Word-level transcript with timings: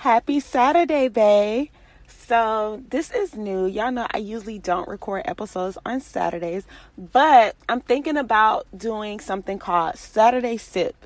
Happy 0.00 0.40
Saturday, 0.40 1.08
babe. 1.08 1.68
So, 2.06 2.82
this 2.88 3.10
is 3.10 3.34
new. 3.34 3.66
Y'all 3.66 3.92
know 3.92 4.06
I 4.10 4.16
usually 4.16 4.58
don't 4.58 4.88
record 4.88 5.24
episodes 5.26 5.76
on 5.84 6.00
Saturdays, 6.00 6.64
but 6.96 7.54
I'm 7.68 7.82
thinking 7.82 8.16
about 8.16 8.66
doing 8.74 9.20
something 9.20 9.58
called 9.58 9.96
Saturday 9.96 10.56
Sip. 10.56 10.96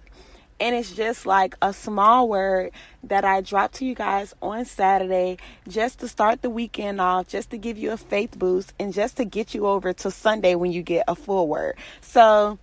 And 0.61 0.77
it's 0.77 0.93
just 0.93 1.27
like 1.27 1.57
a 1.61 1.73
small 1.73 2.29
word 2.29 2.71
that 3.03 3.25
I 3.25 3.41
drop 3.41 3.73
to 3.73 3.85
you 3.85 3.97
guys 3.97 4.33
on 4.41 4.65
Saturday 4.65 5.39
just 5.67 5.99
to 5.99 6.07
start 6.07 6.43
the 6.43 6.51
weekend 6.51 7.01
off, 7.01 7.27
just 7.27 7.51
to 7.51 7.59
give 7.59 7.77
you 7.77 7.91
a 7.91 7.97
faith 7.97 8.39
boost, 8.39 8.75
and 8.79 8.93
just 8.93 9.17
to 9.17 9.25
get 9.25 9.57
you 9.57 9.67
over 9.67 9.93
to 9.93 10.11
Sunday 10.13 10.55
when 10.55 10.71
you 10.71 10.83
get 10.85 11.03
a 11.09 11.17
full 11.17 11.49
word. 11.49 11.75
So, 12.01 12.61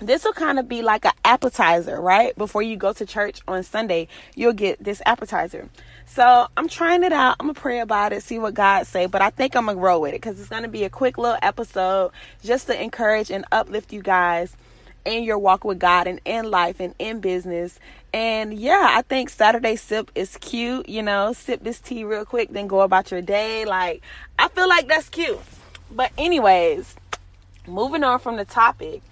this 0.00 0.24
will 0.24 0.32
kind 0.32 0.58
of 0.58 0.68
be 0.68 0.82
like 0.82 1.04
an 1.04 1.12
appetizer, 1.24 2.00
right? 2.00 2.36
Before 2.36 2.62
you 2.62 2.76
go 2.76 2.92
to 2.92 3.06
church 3.06 3.40
on 3.46 3.62
Sunday, 3.62 4.08
you'll 4.34 4.54
get 4.54 4.82
this 4.82 5.02
appetizer. 5.04 5.68
So 6.06 6.48
I'm 6.56 6.68
trying 6.68 7.04
it 7.04 7.12
out. 7.12 7.36
I'm 7.38 7.46
gonna 7.46 7.54
pray 7.54 7.80
about 7.80 8.12
it, 8.12 8.22
see 8.22 8.38
what 8.38 8.54
God 8.54 8.86
say. 8.86 9.06
But 9.06 9.22
I 9.22 9.30
think 9.30 9.54
I'm 9.54 9.66
gonna 9.66 9.78
grow 9.78 10.00
with 10.00 10.14
it 10.14 10.20
because 10.20 10.40
it's 10.40 10.48
gonna 10.48 10.68
be 10.68 10.84
a 10.84 10.90
quick 10.90 11.18
little 11.18 11.38
episode 11.42 12.12
just 12.42 12.66
to 12.66 12.82
encourage 12.82 13.30
and 13.30 13.44
uplift 13.52 13.92
you 13.92 14.02
guys 14.02 14.56
in 15.04 15.24
your 15.24 15.38
walk 15.38 15.64
with 15.64 15.78
God 15.78 16.06
and 16.06 16.20
in 16.24 16.50
life 16.50 16.80
and 16.80 16.94
in 16.98 17.20
business. 17.20 17.78
And 18.12 18.54
yeah, 18.54 18.88
I 18.90 19.02
think 19.02 19.30
Saturday 19.30 19.76
sip 19.76 20.10
is 20.14 20.36
cute. 20.38 20.88
You 20.88 21.02
know, 21.02 21.32
sip 21.32 21.62
this 21.62 21.78
tea 21.78 22.04
real 22.04 22.24
quick, 22.24 22.50
then 22.50 22.66
go 22.66 22.80
about 22.80 23.10
your 23.10 23.22
day. 23.22 23.64
Like 23.64 24.02
I 24.38 24.48
feel 24.48 24.68
like 24.68 24.88
that's 24.88 25.08
cute. 25.08 25.38
But 25.92 26.10
anyways, 26.16 26.96
moving 27.66 28.02
on 28.02 28.18
from 28.18 28.36
the 28.36 28.44
topic. 28.44 29.02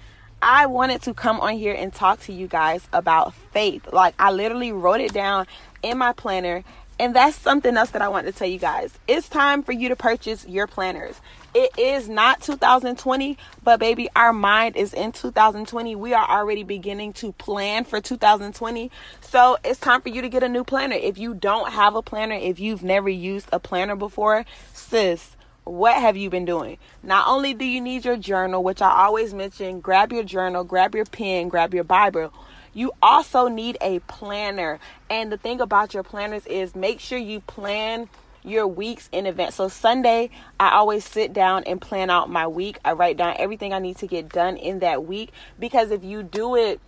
I 0.40 0.66
wanted 0.66 1.02
to 1.02 1.14
come 1.14 1.40
on 1.40 1.54
here 1.54 1.74
and 1.74 1.92
talk 1.92 2.20
to 2.22 2.32
you 2.32 2.46
guys 2.46 2.86
about 2.92 3.34
faith. 3.34 3.92
Like, 3.92 4.14
I 4.18 4.30
literally 4.30 4.70
wrote 4.70 5.00
it 5.00 5.12
down 5.12 5.46
in 5.82 5.98
my 5.98 6.12
planner, 6.12 6.62
and 7.00 7.14
that's 7.14 7.36
something 7.36 7.76
else 7.76 7.90
that 7.90 8.02
I 8.02 8.08
want 8.08 8.26
to 8.26 8.32
tell 8.32 8.46
you 8.46 8.58
guys. 8.58 8.92
It's 9.08 9.28
time 9.28 9.64
for 9.64 9.72
you 9.72 9.88
to 9.88 9.96
purchase 9.96 10.46
your 10.46 10.68
planners. 10.68 11.20
It 11.54 11.76
is 11.76 12.08
not 12.08 12.40
2020, 12.42 13.36
but 13.64 13.80
baby, 13.80 14.08
our 14.14 14.32
mind 14.32 14.76
is 14.76 14.94
in 14.94 15.10
2020. 15.10 15.96
We 15.96 16.14
are 16.14 16.28
already 16.28 16.62
beginning 16.62 17.14
to 17.14 17.32
plan 17.32 17.84
for 17.84 18.00
2020. 18.00 18.92
So 19.20 19.56
it's 19.64 19.80
time 19.80 20.02
for 20.02 20.08
you 20.10 20.22
to 20.22 20.28
get 20.28 20.44
a 20.44 20.48
new 20.48 20.62
planner. 20.62 20.94
If 20.96 21.18
you 21.18 21.34
don't 21.34 21.72
have 21.72 21.96
a 21.96 22.02
planner, 22.02 22.36
if 22.36 22.60
you've 22.60 22.84
never 22.84 23.08
used 23.08 23.48
a 23.52 23.58
planner 23.58 23.96
before, 23.96 24.44
sis, 24.72 25.36
what 25.68 25.96
have 25.96 26.16
you 26.16 26.30
been 26.30 26.44
doing? 26.44 26.78
Not 27.02 27.28
only 27.28 27.54
do 27.54 27.64
you 27.64 27.80
need 27.80 28.04
your 28.04 28.16
journal, 28.16 28.62
which 28.62 28.80
I 28.80 29.04
always 29.04 29.34
mention, 29.34 29.80
grab 29.80 30.12
your 30.12 30.24
journal, 30.24 30.64
grab 30.64 30.94
your 30.94 31.04
pen, 31.04 31.48
grab 31.48 31.74
your 31.74 31.84
Bible. 31.84 32.32
You 32.72 32.92
also 33.02 33.48
need 33.48 33.76
a 33.80 33.98
planner. 34.00 34.78
And 35.10 35.30
the 35.32 35.36
thing 35.36 35.60
about 35.60 35.94
your 35.94 36.02
planners 36.02 36.46
is 36.46 36.74
make 36.74 37.00
sure 37.00 37.18
you 37.18 37.40
plan 37.40 38.08
your 38.44 38.66
weeks 38.66 39.08
in 39.12 39.26
advance. 39.26 39.56
So 39.56 39.68
Sunday, 39.68 40.30
I 40.58 40.70
always 40.70 41.04
sit 41.04 41.32
down 41.32 41.64
and 41.64 41.80
plan 41.80 42.08
out 42.08 42.30
my 42.30 42.46
week. 42.46 42.78
I 42.84 42.92
write 42.92 43.16
down 43.16 43.34
everything 43.38 43.72
I 43.72 43.78
need 43.78 43.96
to 43.98 44.06
get 44.06 44.28
done 44.28 44.56
in 44.56 44.78
that 44.78 45.04
week 45.04 45.32
because 45.58 45.90
if 45.90 46.04
you 46.04 46.22
do 46.22 46.56
it 46.56 46.80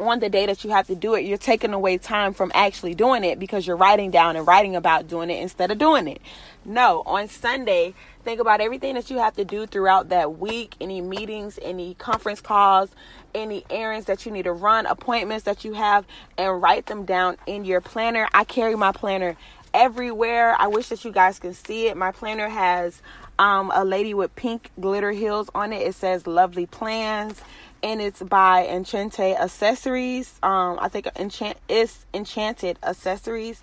on 0.00 0.20
the 0.20 0.28
day 0.28 0.46
that 0.46 0.64
you 0.64 0.70
have 0.70 0.86
to 0.88 0.94
do 0.94 1.14
it, 1.14 1.24
you're 1.24 1.38
taking 1.38 1.72
away 1.72 1.98
time 1.98 2.32
from 2.32 2.50
actually 2.54 2.94
doing 2.94 3.24
it 3.24 3.38
because 3.38 3.66
you're 3.66 3.76
writing 3.76 4.10
down 4.10 4.36
and 4.36 4.46
writing 4.46 4.76
about 4.76 5.08
doing 5.08 5.30
it 5.30 5.40
instead 5.40 5.70
of 5.70 5.78
doing 5.78 6.08
it. 6.08 6.20
No, 6.64 7.02
on 7.06 7.28
Sunday, 7.28 7.94
think 8.24 8.40
about 8.40 8.60
everything 8.60 8.94
that 8.94 9.10
you 9.10 9.18
have 9.18 9.36
to 9.36 9.44
do 9.44 9.66
throughout 9.66 10.08
that 10.10 10.38
week 10.38 10.74
any 10.80 11.00
meetings, 11.00 11.58
any 11.62 11.94
conference 11.94 12.40
calls, 12.40 12.90
any 13.34 13.64
errands 13.70 14.06
that 14.06 14.26
you 14.26 14.32
need 14.32 14.44
to 14.44 14.52
run, 14.52 14.86
appointments 14.86 15.44
that 15.44 15.64
you 15.64 15.74
have, 15.74 16.04
and 16.36 16.60
write 16.60 16.86
them 16.86 17.04
down 17.04 17.36
in 17.46 17.64
your 17.64 17.80
planner. 17.80 18.28
I 18.32 18.44
carry 18.44 18.74
my 18.74 18.92
planner 18.92 19.36
everywhere. 19.74 20.54
I 20.58 20.68
wish 20.68 20.88
that 20.88 21.04
you 21.04 21.12
guys 21.12 21.38
can 21.38 21.54
see 21.54 21.86
it. 21.86 21.96
My 21.96 22.12
planner 22.12 22.48
has 22.48 23.00
um, 23.38 23.72
a 23.74 23.84
lady 23.84 24.14
with 24.14 24.34
pink 24.36 24.70
glitter 24.80 25.12
heels 25.12 25.48
on 25.54 25.72
it. 25.72 25.86
It 25.86 25.94
says 25.94 26.26
lovely 26.26 26.66
plans 26.66 27.40
and 27.82 28.00
it's 28.00 28.22
by 28.22 28.66
Enchante 28.66 29.34
Accessories. 29.34 30.38
Um, 30.42 30.78
I 30.80 30.88
think 30.88 31.08
enchant 31.16 31.58
it's 31.68 32.06
Enchanted 32.14 32.78
Accessories. 32.82 33.62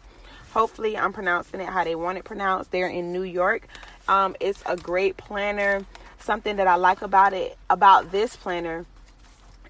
Hopefully, 0.54 0.98
I'm 0.98 1.14
pronouncing 1.14 1.62
it 1.62 1.70
how 1.70 1.84
they 1.84 1.96
want 1.96 2.18
it 2.18 2.24
pronounced. 2.24 2.72
They're 2.72 2.88
in 2.88 3.14
New 3.14 3.24
York. 3.24 3.68
Um, 4.08 4.36
it's 4.40 4.64
a 4.66 4.76
great 4.76 5.16
planner. 5.18 5.86
Something 6.20 6.58
that 6.58 6.68
I 6.68 6.76
like 6.76 7.02
about 7.02 7.34
it 7.34 7.58
about 7.70 8.12
this 8.12 8.36
planner 8.36 8.86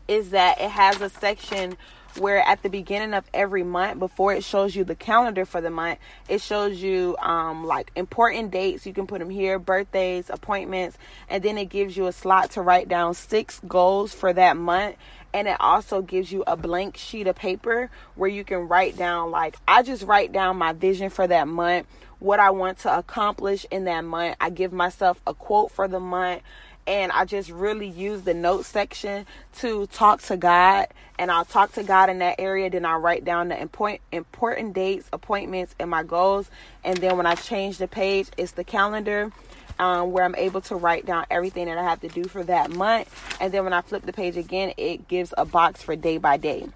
is 0.07 0.31
that 0.31 0.59
it 0.59 0.71
has 0.71 0.99
a 1.01 1.09
section 1.09 1.77
where 2.19 2.45
at 2.47 2.61
the 2.63 2.69
beginning 2.69 3.13
of 3.13 3.25
every 3.33 3.63
month 3.63 3.99
before 3.99 4.33
it 4.33 4.43
shows 4.43 4.75
you 4.75 4.83
the 4.83 4.95
calendar 4.95 5.45
for 5.45 5.61
the 5.61 5.69
month 5.69 5.99
it 6.27 6.41
shows 6.41 6.81
you 6.81 7.15
um, 7.17 7.65
like 7.65 7.91
important 7.95 8.51
dates. 8.51 8.85
You 8.85 8.93
can 8.93 9.07
put 9.07 9.19
them 9.19 9.29
here 9.29 9.59
birthdays 9.59 10.29
appointments 10.29 10.97
and 11.29 11.43
then 11.43 11.57
it 11.57 11.65
gives 11.65 11.95
you 11.95 12.07
a 12.07 12.11
slot 12.11 12.51
to 12.51 12.61
write 12.61 12.87
down 12.87 13.13
six 13.13 13.59
goals 13.67 14.13
for 14.13 14.33
that 14.33 14.57
month. 14.57 14.95
And 15.33 15.47
it 15.47 15.57
also 15.59 16.01
gives 16.01 16.31
you 16.31 16.43
a 16.47 16.57
blank 16.57 16.97
sheet 16.97 17.27
of 17.27 17.35
paper 17.35 17.91
where 18.15 18.29
you 18.29 18.43
can 18.43 18.67
write 18.67 18.97
down 18.97 19.31
like 19.31 19.57
i 19.67 19.83
just 19.83 20.03
write 20.03 20.31
down 20.31 20.57
my 20.57 20.73
vision 20.73 21.09
for 21.11 21.27
that 21.27 21.47
month 21.47 21.85
what 22.17 22.39
i 22.39 22.49
want 22.49 22.79
to 22.79 22.97
accomplish 22.97 23.65
in 23.71 23.85
that 23.85 24.03
month. 24.03 24.35
I 24.41 24.49
give 24.49 24.73
myself 24.73 25.21
a 25.27 25.33
quote 25.33 25.71
for 25.71 25.87
the 25.87 25.99
month 25.99 26.41
and 26.89 27.11
I 27.11 27.23
just 27.23 27.51
really 27.51 27.87
use 27.87 28.23
the 28.23 28.33
note 28.33 28.65
section 28.65 29.27
to 29.59 29.85
talk 29.87 30.23
to 30.23 30.35
God 30.35 30.87
and 31.19 31.29
I'll 31.29 31.45
talk 31.45 31.71
to 31.73 31.83
God 31.83 32.09
in 32.09 32.17
that 32.19 32.37
area 32.39 32.69
then 32.69 32.83
I'll 32.83 32.99
write 32.99 33.23
down 33.23 33.49
the 33.49 33.61
important 33.61 34.01
important 34.11 34.73
dates, 34.73 35.07
appointments 35.13 35.75
and 35.79 35.89
my 35.89 36.01
goals 36.01 36.49
and 36.83 36.97
then 36.97 37.15
when 37.15 37.27
I 37.27 37.35
change 37.35 37.77
the 37.77 37.87
page 37.87 38.29
it's 38.37 38.53
the 38.53 38.63
calendar 38.63 39.31
um, 39.77 40.11
where 40.11 40.25
I'm 40.25 40.35
able 40.35 40.61
to 40.61 40.75
write 40.75 41.05
down 41.05 41.27
everything 41.29 41.67
that 41.67 41.77
I 41.77 41.83
have 41.83 42.01
to 42.01 42.09
do 42.09 42.23
for 42.23 42.43
that 42.45 42.71
month 42.71 43.37
and 43.39 43.53
then 43.53 43.63
when 43.63 43.73
I 43.73 43.81
flip 43.81 44.03
the 44.03 44.13
page 44.13 44.35
again 44.35 44.73
it 44.75 45.07
gives 45.07 45.31
a 45.37 45.45
box 45.45 45.83
for 45.83 45.95
day 45.95 46.17
by 46.17 46.37
day. 46.37 46.67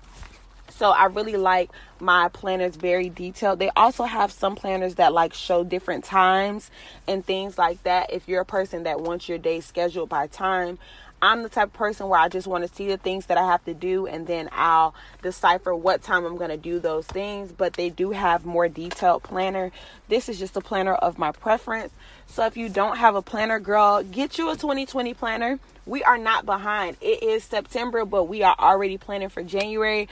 So 0.75 0.89
I 0.89 1.05
really 1.05 1.37
like 1.37 1.69
my 1.99 2.29
planners 2.29 2.75
very 2.75 3.09
detailed. 3.09 3.59
They 3.59 3.69
also 3.75 4.03
have 4.03 4.31
some 4.31 4.55
planners 4.55 4.95
that 4.95 5.13
like 5.13 5.33
show 5.33 5.63
different 5.63 6.03
times 6.03 6.71
and 7.07 7.25
things 7.25 7.57
like 7.57 7.83
that. 7.83 8.11
If 8.11 8.27
you're 8.27 8.41
a 8.41 8.45
person 8.45 8.83
that 8.83 8.99
wants 8.99 9.29
your 9.29 9.37
day 9.37 9.59
scheduled 9.59 10.09
by 10.09 10.27
time, 10.27 10.79
I'm 11.21 11.41
the 11.41 11.47
type 11.47 11.67
of 11.69 11.73
person 11.73 12.09
where 12.09 12.19
I 12.19 12.27
just 12.27 12.47
want 12.47 12.67
to 12.67 12.75
see 12.75 12.87
the 12.87 12.97
things 12.97 13.27
that 13.27 13.37
I 13.37 13.45
have 13.45 13.63
to 13.63 13.73
do 13.73 14.07
and 14.07 14.27
then 14.27 14.49
I'll 14.51 14.93
decipher 15.21 15.73
what 15.73 16.01
time 16.01 16.25
I'm 16.25 16.35
going 16.35 16.49
to 16.49 16.57
do 16.57 16.79
those 16.79 17.05
things. 17.05 17.53
But 17.53 17.73
they 17.73 17.89
do 17.89 18.11
have 18.11 18.43
more 18.43 18.67
detailed 18.67 19.23
planner. 19.23 19.71
This 20.09 20.27
is 20.27 20.37
just 20.37 20.57
a 20.57 20.61
planner 20.61 20.95
of 20.95 21.17
my 21.17 21.31
preference. 21.31 21.93
So 22.25 22.45
if 22.45 22.57
you 22.57 22.67
don't 22.67 22.97
have 22.97 23.15
a 23.15 23.21
planner, 23.21 23.59
girl, 23.59 24.03
get 24.03 24.37
you 24.37 24.49
a 24.49 24.57
2020 24.57 25.13
planner. 25.13 25.59
We 25.85 26.03
are 26.03 26.17
not 26.17 26.45
behind. 26.45 26.97
It 26.99 27.23
is 27.23 27.43
September, 27.43 28.03
but 28.03 28.25
we 28.25 28.43
are 28.43 28.55
already 28.59 28.97
planning 28.97 29.29
for 29.29 29.43
January 29.43 30.09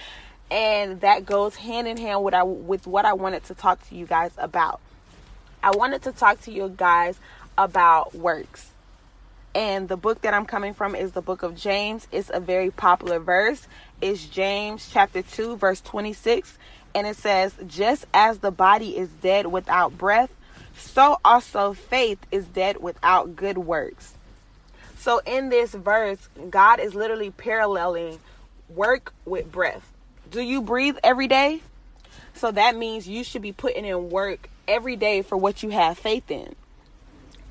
and 0.52 1.00
that 1.00 1.26
goes 1.26 1.56
hand 1.56 1.88
in 1.88 1.96
hand 1.98 2.24
with 2.24 2.34
I 2.34 2.44
with 2.44 2.86
what 2.86 3.06
I 3.06 3.14
wanted 3.14 3.46
to 3.46 3.56
talk 3.56 3.88
to 3.88 3.96
you 3.96 4.06
guys 4.06 4.32
about. 4.38 4.82
I 5.64 5.72
wanted 5.72 6.04
to 6.04 6.12
talk 6.12 6.42
to 6.42 6.52
you 6.52 6.70
guys 6.76 7.18
about 7.58 8.14
works. 8.14 8.70
And 9.56 9.88
the 9.90 9.98
book 9.98 10.22
that 10.22 10.34
I'm 10.34 10.46
coming 10.46 10.74
from 10.74 10.96
is 10.96 11.14
the 11.14 11.22
book 11.22 11.44
of 11.44 11.56
James. 11.56 12.08
It's 12.12 12.30
a 12.34 12.40
very 12.40 12.70
popular 12.70 13.20
verse. 13.20 13.68
It's 14.02 14.26
James 14.26 14.90
chapter 14.92 15.22
2 15.22 15.56
verse 15.56 15.82
26 15.82 16.58
and 16.94 17.08
it 17.08 17.16
says 17.16 17.56
just 17.66 18.06
as 18.14 18.40
the 18.40 18.52
body 18.52 18.98
is 18.98 19.08
dead 19.10 19.48
without 19.48 19.98
breath, 19.98 20.34
so 20.76 21.18
also 21.24 21.74
faith 21.74 22.20
is 22.32 22.46
dead 22.46 22.82
without 22.82 23.38
good 23.38 23.58
works. 23.58 24.16
So 24.98 25.22
in 25.26 25.50
this 25.50 25.74
verse, 25.74 26.28
God 26.50 26.80
is 26.80 26.94
literally 26.94 27.32
paralleling 27.32 28.20
work 28.70 29.14
with 29.26 29.52
breath 29.52 29.92
do 30.32 30.42
you 30.42 30.62
breathe 30.62 30.98
every 31.04 31.28
day? 31.28 31.62
So 32.34 32.52
that 32.52 32.76
means 32.76 33.08
you 33.08 33.24
should 33.24 33.42
be 33.42 33.52
putting 33.52 33.86
in 33.86 34.10
work 34.10 34.50
every 34.68 34.96
day 34.96 35.22
for 35.22 35.38
what 35.38 35.62
you 35.62 35.70
have 35.70 35.98
faith 35.98 36.32
in. 36.32 36.56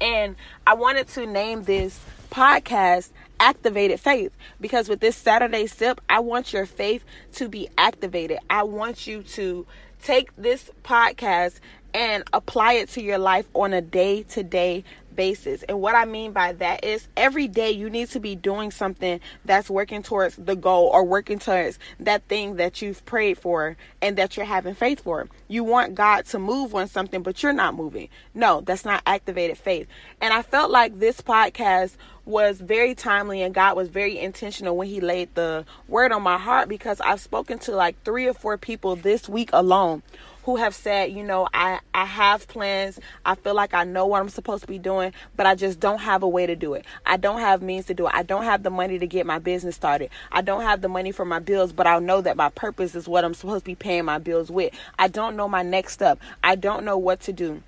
And 0.01 0.35
I 0.67 0.75
wanted 0.75 1.09
to 1.09 1.27
name 1.27 1.65
this 1.65 2.01
podcast 2.31 3.11
Activated 3.39 4.01
Faith 4.01 4.33
because 4.61 4.89
with 4.89 5.01
this 5.01 5.17
Saturday 5.17 5.67
sip, 5.67 6.01
I 6.09 6.21
want 6.21 6.53
your 6.53 6.65
faith 6.65 7.05
to 7.35 7.49
be 7.49 7.69
activated. 7.77 8.39
I 8.49 8.63
want 8.63 9.07
you 9.07 9.23
to 9.23 9.67
take 10.03 10.35
this 10.37 10.71
podcast 10.83 11.61
and 11.93 12.25
apply 12.33 12.75
it 12.75 12.89
to 12.91 13.03
your 13.03 13.19
life 13.19 13.47
on 13.55 13.75
a 13.75 13.81
day 13.81 14.23
to 14.23 14.43
day 14.43 14.85
basis. 15.15 15.63
And 15.65 15.81
what 15.81 15.95
I 15.95 16.05
mean 16.05 16.33
by 16.33 16.53
that 16.55 16.85
is 16.85 17.09
every 17.17 17.49
day 17.49 17.71
you 17.71 17.91
need 17.91 18.09
to 18.11 18.21
be 18.21 18.35
doing 18.35 18.71
something 18.71 19.21
that's 19.45 19.71
working 19.71 20.03
towards 20.03 20.37
the 20.37 20.57
goal 20.57 20.91
or 20.93 21.05
working 21.05 21.39
towards 21.39 21.79
that 22.01 22.27
thing 22.29 22.57
that 22.57 22.83
you've 22.83 23.05
prayed 23.05 23.39
for 23.39 23.77
and 24.01 24.17
that 24.17 24.37
you're 24.37 24.47
having 24.47 24.75
faith 24.75 25.01
for. 25.01 25.29
You 25.49 25.65
want 25.65 25.95
God 25.95 26.27
to 26.27 26.39
move 26.39 26.75
on 26.75 26.89
something, 26.89 27.23
but 27.23 27.43
you're 27.43 27.53
not 27.53 27.75
moving. 27.75 28.09
No, 28.35 28.61
that's 28.61 28.85
not 28.85 29.03
activated 29.07 29.59
faith. 29.59 29.87
And 30.21 30.33
I 30.33 30.43
felt 30.43 30.71
like 30.71 30.99
this 30.99 31.21
podcast 31.21 31.97
was 32.31 32.61
very 32.61 32.95
timely 32.95 33.43
and 33.43 33.55
God 33.55 33.77
was 33.77 33.89
very 33.89 34.19
intentional 34.19 34.77
when 34.77 34.89
He 34.89 35.01
laid 35.01 35.35
the 35.35 35.67
word 35.89 36.13
on 36.13 36.23
my 36.23 36.39
heart 36.39 36.69
because 36.69 37.01
I've 37.01 37.21
spoken 37.21 37.59
to 37.61 37.73
like 37.73 38.03
three 38.05 38.27
or 38.27 38.35
four 38.35 38.57
people 38.57 38.97
this 38.97 39.29
week 39.29 39.51
alone 39.53 40.03
who 40.45 40.57
have 40.57 40.75
said, 40.75 41.13
you 41.13 41.23
know, 41.23 41.47
I, 41.53 41.81
I 41.93 42.05
have 42.07 42.49
plans. 42.49 42.99
I 43.27 43.35
feel 43.35 43.55
like 43.55 43.75
I 43.75 43.85
know 43.85 44.07
what 44.07 44.23
I'm 44.23 44.29
supposed 44.29 44.63
to 44.63 44.67
be 44.67 44.79
doing, 44.79 45.13
but 45.37 45.47
I 45.47 45.55
just 45.55 45.81
don't 45.81 45.99
have 45.99 46.23
a 46.23 46.29
way 46.29 46.47
to 46.47 46.57
do 46.57 46.75
it. 46.75 46.85
I 47.05 47.19
don't 47.19 47.41
have 47.41 47.63
means 47.63 47.87
to 47.87 47.95
do 47.95 48.07
it. 48.07 48.13
I 48.15 48.23
don't 48.23 48.45
have 48.45 48.63
the 48.63 48.71
money 48.71 48.99
to 48.99 49.07
get 49.07 49.27
my 49.27 49.39
business 49.39 49.77
started. 49.77 50.11
I 50.33 50.41
don't 50.41 50.63
have 50.63 50.81
the 50.81 50.89
money 50.89 51.13
for 51.13 51.25
my 51.25 51.41
bills, 51.41 51.73
but 51.73 51.87
I 51.87 51.99
know 51.99 52.21
that 52.23 52.37
my 52.37 52.49
purpose 52.49 52.95
is 52.95 53.07
what 53.07 53.25
I'm 53.25 53.35
supposed 53.35 53.65
to 53.65 53.71
be 53.71 53.75
paying 53.75 54.07
my 54.07 54.19
bills 54.19 54.51
with. 54.51 54.73
I 54.99 55.09
don't 55.09 55.37
know 55.37 55.49
my 55.49 55.63
next 55.63 55.93
step. 55.93 56.19
I 56.43 56.55
don't 56.55 56.85
know 56.85 56.97
what 56.97 57.21
to 57.23 57.33
do 57.33 57.63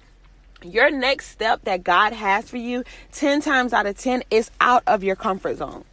your 0.64 0.90
next 0.90 1.28
step 1.28 1.64
that 1.64 1.84
God 1.84 2.12
has 2.12 2.48
for 2.48 2.56
you, 2.56 2.84
10 3.12 3.40
times 3.40 3.72
out 3.72 3.86
of 3.86 3.98
10, 3.98 4.24
is 4.30 4.50
out 4.60 4.82
of 4.86 5.02
your 5.04 5.16
comfort 5.16 5.58
zone. 5.58 5.84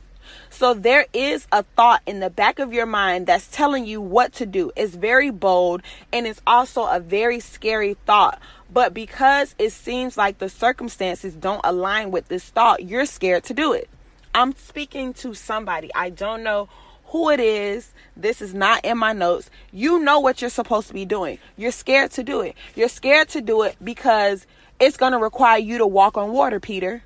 So 0.49 0.73
there 0.73 1.05
is 1.13 1.47
a 1.51 1.63
thought 1.63 2.01
in 2.05 2.19
the 2.19 2.29
back 2.29 2.59
of 2.59 2.73
your 2.73 2.85
mind 2.85 3.27
that's 3.27 3.47
telling 3.47 3.85
you 3.85 4.01
what 4.01 4.33
to 4.33 4.45
do. 4.45 4.71
It's 4.75 4.95
very 4.95 5.29
bold 5.29 5.81
and 6.11 6.27
it's 6.27 6.41
also 6.45 6.85
a 6.85 6.99
very 6.99 7.39
scary 7.39 7.95
thought. 8.05 8.39
But 8.71 8.93
because 8.93 9.55
it 9.57 9.71
seems 9.71 10.17
like 10.17 10.37
the 10.37 10.49
circumstances 10.49 11.33
don't 11.33 11.61
align 11.63 12.11
with 12.11 12.27
this 12.27 12.45
thought, 12.45 12.83
you're 12.83 13.05
scared 13.05 13.43
to 13.45 13.53
do 13.53 13.73
it. 13.73 13.89
I'm 14.33 14.55
speaking 14.55 15.13
to 15.15 15.33
somebody. 15.33 15.89
I 15.95 16.09
don't 16.11 16.43
know 16.43 16.69
who 17.09 17.29
it 17.29 17.39
is. 17.39 17.93
This 18.15 18.41
is 18.41 18.53
not 18.53 18.85
in 18.85 18.97
my 18.97 19.13
notes. 19.13 19.49
You 19.71 19.99
know 19.99 20.19
what 20.19 20.41
you're 20.41 20.49
supposed 20.49 20.87
to 20.87 20.93
be 20.93 21.05
doing. 21.05 21.39
You're 21.57 21.71
scared 21.71 22.11
to 22.11 22.23
do 22.23 22.41
it. 22.41 22.55
You're 22.75 22.89
scared 22.89 23.29
to 23.29 23.41
do 23.41 23.63
it 23.63 23.75
because 23.83 24.45
it's 24.79 24.97
going 24.97 25.11
to 25.11 25.17
require 25.17 25.59
you 25.59 25.77
to 25.79 25.87
walk 25.87 26.17
on 26.17 26.31
water, 26.31 26.59
Peter. 26.59 27.03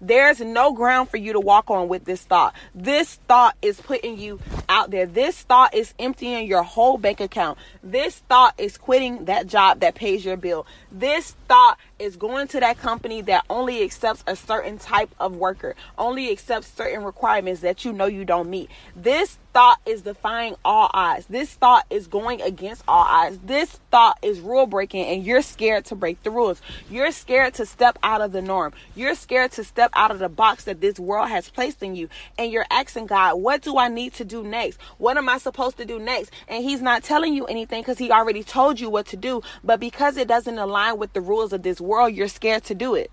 There's 0.00 0.40
no 0.40 0.72
ground 0.72 1.08
for 1.08 1.16
you 1.16 1.32
to 1.32 1.40
walk 1.40 1.70
on 1.70 1.88
with 1.88 2.04
this 2.04 2.22
thought. 2.22 2.54
This 2.74 3.14
thought 3.26 3.56
is 3.62 3.80
putting 3.80 4.18
you 4.18 4.38
out 4.68 4.90
there. 4.90 5.06
This 5.06 5.42
thought 5.42 5.74
is 5.74 5.94
emptying 5.98 6.46
your 6.46 6.62
whole 6.62 6.98
bank 6.98 7.20
account. 7.20 7.58
This 7.82 8.18
thought 8.28 8.54
is 8.58 8.76
quitting 8.76 9.26
that 9.26 9.46
job 9.46 9.80
that 9.80 9.94
pays 9.94 10.24
your 10.24 10.36
bill. 10.36 10.66
This 10.90 11.36
thought 11.48 11.78
is 11.98 12.16
going 12.16 12.48
to 12.48 12.60
that 12.60 12.78
company 12.78 13.20
that 13.22 13.44
only 13.50 13.82
accepts 13.82 14.22
a 14.26 14.36
certain 14.36 14.78
type 14.78 15.10
of 15.18 15.36
worker, 15.36 15.74
only 15.96 16.30
accepts 16.30 16.68
certain 16.68 17.04
requirements 17.04 17.60
that 17.62 17.84
you 17.84 17.92
know 17.92 18.06
you 18.06 18.24
don't 18.24 18.48
meet. 18.48 18.70
This 18.94 19.38
thought 19.52 19.80
is 19.86 20.02
defying 20.02 20.54
all 20.64 20.90
odds. 20.94 21.26
This 21.26 21.52
thought 21.54 21.84
is 21.90 22.06
going 22.06 22.40
against 22.42 22.84
all 22.86 23.04
odds. 23.04 23.38
This 23.42 23.80
thought 23.90 24.18
is 24.22 24.38
rule 24.38 24.66
breaking, 24.66 25.06
and 25.06 25.24
you're 25.24 25.42
scared 25.42 25.86
to 25.86 25.96
break 25.96 26.22
the 26.22 26.30
rules. 26.30 26.60
You're 26.90 27.10
scared 27.10 27.54
to 27.54 27.66
step 27.66 27.98
out 28.02 28.20
of 28.20 28.32
the 28.32 28.42
norm. 28.42 28.72
You're 28.94 29.16
scared 29.16 29.52
to 29.52 29.64
step 29.64 29.90
out 29.94 30.10
of 30.10 30.20
the 30.20 30.28
box 30.28 30.64
that 30.64 30.80
this 30.80 31.00
world 31.00 31.28
has 31.30 31.48
placed 31.48 31.82
in 31.82 31.96
you. 31.96 32.08
And 32.38 32.52
you're 32.52 32.66
asking 32.70 33.06
God, 33.06 33.36
What 33.36 33.62
do 33.62 33.78
I 33.78 33.88
need 33.88 34.14
to 34.14 34.24
do 34.24 34.44
next? 34.58 34.78
What 34.98 35.16
am 35.16 35.28
I 35.28 35.38
supposed 35.38 35.76
to 35.78 35.84
do 35.84 35.98
next? 35.98 36.32
And 36.48 36.64
He's 36.64 36.82
not 36.82 37.02
telling 37.02 37.34
you 37.34 37.46
anything 37.46 37.82
because 37.82 37.98
He 37.98 38.10
already 38.10 38.42
told 38.42 38.80
you 38.80 38.90
what 38.90 39.06
to 39.06 39.16
do. 39.16 39.42
But 39.62 39.80
because 39.80 40.16
it 40.16 40.28
doesn't 40.28 40.58
align 40.58 40.98
with 40.98 41.12
the 41.12 41.20
rules 41.20 41.52
of 41.52 41.62
this 41.62 41.80
world, 41.80 42.14
you're 42.14 42.28
scared 42.28 42.64
to 42.64 42.74
do 42.74 42.94
it. 42.94 43.10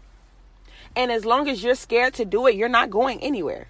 And 0.96 1.12
as 1.12 1.26
long 1.26 1.48
as 1.50 1.64
you're 1.64 1.76
scared 1.76 2.14
to 2.16 2.26
do 2.26 2.48
it, 2.48 2.56
you're 2.56 2.70
not 2.70 2.90
going 2.90 3.20
anywhere. 3.22 3.68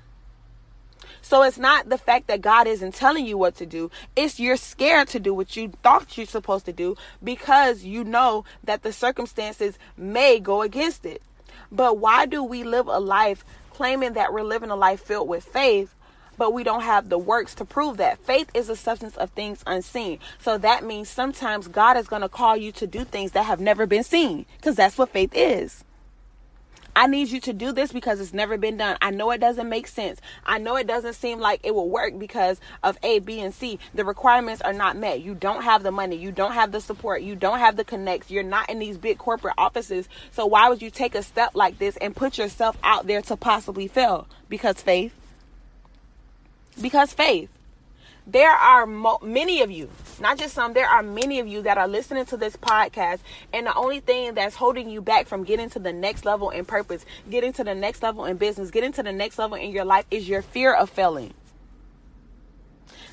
So 1.22 1.42
it's 1.42 1.58
not 1.58 1.90
the 1.90 1.98
fact 1.98 2.28
that 2.28 2.42
God 2.42 2.68
isn't 2.68 2.94
telling 2.94 3.26
you 3.26 3.36
what 3.36 3.56
to 3.56 3.66
do. 3.66 3.90
It's 4.16 4.40
you're 4.40 4.58
scared 4.58 5.08
to 5.08 5.20
do 5.20 5.34
what 5.34 5.56
you 5.56 5.72
thought 5.82 6.16
you're 6.18 6.28
supposed 6.28 6.66
to 6.66 6.74
do 6.74 6.96
because 7.24 7.84
you 7.84 8.04
know 8.04 8.46
that 8.64 8.84
the 8.84 8.94
circumstances 8.94 9.80
may 9.98 10.40
go 10.40 10.62
against 10.62 11.04
it. 11.04 11.24
But 11.72 11.98
why 11.98 12.28
do 12.28 12.44
we 12.44 12.64
live 12.64 12.88
a 12.88 13.00
life 13.00 13.44
claiming 13.72 14.14
that 14.14 14.32
we're 14.32 14.44
living 14.44 14.70
a 14.70 14.76
life 14.76 15.02
filled 15.02 15.28
with 15.28 15.44
faith, 15.44 15.95
but 16.38 16.54
we 16.54 16.64
don't 16.64 16.82
have 16.82 17.10
the 17.10 17.18
works 17.18 17.56
to 17.56 17.66
prove 17.66 17.98
that? 17.98 18.20
Faith 18.20 18.50
is 18.54 18.70
a 18.70 18.76
substance 18.76 19.16
of 19.18 19.32
things 19.32 19.64
unseen. 19.66 20.20
So 20.40 20.58
that 20.58 20.84
means 20.84 21.10
sometimes 21.10 21.68
God 21.68 21.98
is 21.98 22.08
going 22.08 22.22
to 22.22 22.30
call 22.30 22.56
you 22.58 22.72
to 22.74 22.88
do 22.88 23.04
things 23.04 23.32
that 23.32 23.44
have 23.44 23.60
never 23.60 23.86
been 23.86 24.04
seen 24.04 24.46
because 24.58 24.76
that's 24.76 24.98
what 24.98 25.10
faith 25.10 25.32
is. 25.34 25.84
I 26.98 27.08
need 27.08 27.28
you 27.28 27.42
to 27.42 27.52
do 27.52 27.74
this 27.74 27.92
because 27.92 28.22
it's 28.22 28.34
never 28.34 28.58
been 28.58 28.78
done. 28.78 28.98
I 29.02 29.12
know 29.12 29.30
it 29.32 29.42
doesn't 29.42 29.68
make 29.68 29.86
sense. 29.86 30.22
I 30.46 30.60
know 30.60 30.78
it 30.78 30.88
doesn't 30.88 31.16
seem 31.16 31.40
like 31.40 31.60
it 31.64 31.76
will 31.76 31.90
work 31.90 32.18
because 32.18 32.62
of 32.84 32.98
A, 33.04 33.20
B, 33.20 33.42
and 33.42 33.54
C. 33.54 33.80
The 33.94 34.06
requirements 34.06 34.62
are 34.62 34.72
not 34.72 34.96
met. 34.96 35.22
You 35.22 35.36
don't 35.36 35.64
have 35.64 35.84
the 35.84 35.92
money. 35.92 36.16
You 36.16 36.32
don't 36.32 36.54
have 36.54 36.72
the 36.72 36.80
support. 36.80 37.22
You 37.22 37.36
don't 37.36 37.60
have 37.60 37.76
the 37.76 37.84
connects. 37.84 38.32
You're 38.32 38.44
not 38.44 38.70
in 38.70 38.80
these 38.80 38.98
big 38.98 39.18
corporate 39.18 39.56
offices. 39.58 40.08
So 40.32 40.46
why 40.46 40.70
would 40.70 40.82
you 40.82 40.90
take 40.90 41.16
a 41.16 41.24
step 41.24 41.52
like 41.54 41.80
this 41.80 41.98
and 41.98 42.16
put 42.16 42.38
yourself 42.38 42.78
out 42.82 43.08
there 43.08 43.22
to 43.24 43.36
possibly 43.36 43.90
fail? 43.90 44.30
Because 44.48 44.82
faith. 44.82 45.14
Because 46.82 47.14
faith 47.14 47.50
there 48.28 48.52
are 48.52 48.88
mo- 48.88 49.20
many 49.22 49.62
of 49.62 49.70
you, 49.70 49.90
not 50.20 50.40
just 50.40 50.56
some, 50.56 50.74
there 50.74 50.88
are 50.88 51.04
many 51.04 51.40
of 51.40 51.48
you 51.48 51.62
that 51.62 51.78
are 51.78 51.88
listening 51.88 52.26
to 52.26 52.38
this 52.38 52.56
podcast. 52.56 53.20
And 53.54 53.68
the 53.68 53.76
only 53.76 54.00
thing 54.00 54.34
that's 54.34 54.56
holding 54.56 54.90
you 54.90 55.02
back 55.02 55.28
from 55.28 55.44
getting 55.44 55.70
to 55.72 55.80
the 55.80 55.94
next 55.94 56.26
level 56.26 56.50
in 56.50 56.66
purpose, 56.66 57.06
getting 57.30 57.54
to 57.54 57.64
the 57.64 57.76
next 57.76 58.02
level 58.02 58.26
in 58.26 58.38
business, 58.38 58.72
getting 58.72 58.92
to 58.94 59.04
the 59.04 59.12
next 59.12 59.38
level 59.38 59.58
in 59.58 59.70
your 59.70 59.86
life 59.86 60.06
is 60.10 60.28
your 60.28 60.42
fear 60.42 60.74
of 60.74 60.90
failing. 60.90 61.34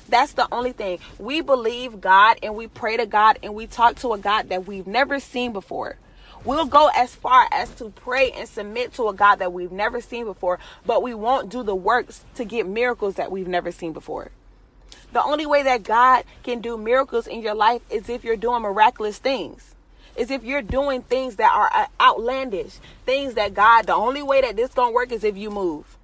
That's 0.09 0.33
the 0.33 0.47
only 0.51 0.71
thing. 0.71 0.99
We 1.19 1.41
believe 1.41 2.01
God 2.01 2.37
and 2.41 2.55
we 2.55 2.67
pray 2.67 2.97
to 2.97 3.05
God 3.05 3.37
and 3.43 3.53
we 3.53 3.67
talk 3.67 3.97
to 3.97 4.13
a 4.13 4.17
God 4.17 4.49
that 4.49 4.65
we've 4.67 4.87
never 4.87 5.19
seen 5.19 5.53
before. 5.53 5.97
We'll 6.45 6.65
go 6.65 6.89
as 6.93 7.15
far 7.15 7.47
as 7.51 7.69
to 7.75 7.89
pray 7.89 8.31
and 8.31 8.49
submit 8.49 8.93
to 8.95 9.07
a 9.07 9.13
God 9.13 9.37
that 9.37 9.53
we've 9.53 9.71
never 9.71 10.01
seen 10.01 10.25
before, 10.25 10.59
but 10.85 11.01
we 11.01 11.13
won't 11.13 11.49
do 11.49 11.63
the 11.63 11.75
works 11.75 12.25
to 12.35 12.43
get 12.43 12.67
miracles 12.67 13.15
that 13.15 13.31
we've 13.31 13.47
never 13.47 13.71
seen 13.71 13.93
before. 13.93 14.31
The 15.13 15.23
only 15.23 15.45
way 15.45 15.63
that 15.63 15.83
God 15.83 16.25
can 16.43 16.59
do 16.59 16.77
miracles 16.77 17.27
in 17.27 17.41
your 17.41 17.53
life 17.53 17.81
is 17.89 18.09
if 18.09 18.23
you're 18.23 18.35
doing 18.35 18.61
miraculous 18.61 19.19
things. 19.19 19.75
Is 20.15 20.29
if 20.29 20.43
you're 20.43 20.61
doing 20.61 21.01
things 21.01 21.37
that 21.37 21.51
are 21.51 21.71
uh, 21.73 21.87
outlandish, 22.01 22.73
things 23.05 23.35
that 23.35 23.53
God, 23.53 23.87
the 23.87 23.95
only 23.95 24.21
way 24.21 24.41
that 24.41 24.55
this 24.55 24.73
gonna 24.73 24.91
work 24.91 25.11
is 25.11 25.23
if 25.23 25.37
you 25.37 25.49
move. 25.49 25.97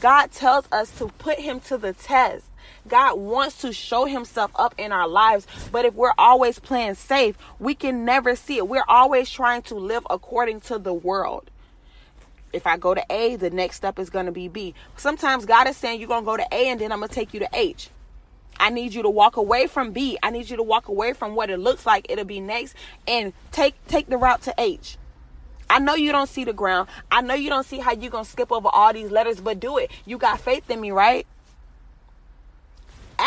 God 0.00 0.32
tells 0.32 0.66
us 0.72 0.90
to 0.98 1.08
put 1.18 1.38
him 1.38 1.60
to 1.60 1.78
the 1.78 1.92
test. 1.92 2.44
God 2.88 3.18
wants 3.18 3.60
to 3.62 3.72
show 3.72 4.04
himself 4.04 4.50
up 4.54 4.74
in 4.78 4.92
our 4.92 5.06
lives, 5.06 5.46
but 5.70 5.84
if 5.84 5.94
we're 5.94 6.14
always 6.18 6.58
playing 6.58 6.94
safe, 6.94 7.36
we 7.58 7.74
can 7.74 8.04
never 8.04 8.34
see 8.36 8.56
it. 8.56 8.68
We're 8.68 8.84
always 8.88 9.30
trying 9.30 9.62
to 9.62 9.74
live 9.74 10.06
according 10.08 10.60
to 10.62 10.78
the 10.78 10.94
world. 10.94 11.50
If 12.52 12.66
I 12.66 12.76
go 12.76 12.94
to 12.94 13.04
A, 13.10 13.36
the 13.36 13.50
next 13.50 13.76
step 13.76 13.98
is 13.98 14.10
going 14.10 14.26
to 14.26 14.32
be 14.32 14.48
B. 14.48 14.74
Sometimes 14.96 15.46
God 15.46 15.68
is 15.68 15.76
saying 15.76 16.00
you're 16.00 16.08
going 16.08 16.22
to 16.22 16.26
go 16.26 16.36
to 16.36 16.46
A 16.52 16.68
and 16.68 16.80
then 16.80 16.90
I'm 16.90 16.98
going 16.98 17.08
to 17.08 17.14
take 17.14 17.32
you 17.32 17.40
to 17.40 17.48
H. 17.52 17.90
I 18.58 18.70
need 18.70 18.92
you 18.92 19.02
to 19.02 19.10
walk 19.10 19.36
away 19.36 19.66
from 19.68 19.92
B. 19.92 20.18
I 20.22 20.30
need 20.30 20.50
you 20.50 20.56
to 20.56 20.62
walk 20.62 20.88
away 20.88 21.12
from 21.12 21.34
what 21.34 21.48
it 21.48 21.58
looks 21.58 21.86
like 21.86 22.06
it'll 22.10 22.24
be 22.24 22.40
next 22.40 22.74
and 23.08 23.32
take 23.52 23.74
take 23.86 24.08
the 24.08 24.18
route 24.18 24.42
to 24.42 24.54
H. 24.58 24.98
I 25.70 25.78
know 25.78 25.94
you 25.94 26.10
don't 26.10 26.28
see 26.28 26.44
the 26.44 26.52
ground. 26.52 26.88
I 27.12 27.20
know 27.20 27.34
you 27.34 27.48
don't 27.48 27.64
see 27.64 27.78
how 27.78 27.92
you're 27.92 28.10
going 28.10 28.24
to 28.24 28.30
skip 28.30 28.50
over 28.50 28.68
all 28.68 28.92
these 28.92 29.10
letters, 29.10 29.40
but 29.40 29.60
do 29.60 29.78
it. 29.78 29.90
You 30.04 30.18
got 30.18 30.40
faith 30.40 30.68
in 30.68 30.80
me, 30.80 30.90
right? 30.90 31.26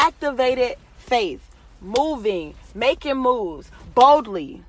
Activated 0.03 0.75
faith, 0.98 1.39
moving, 1.79 2.55
making 2.75 3.15
moves 3.15 3.72
boldly. 3.95 4.62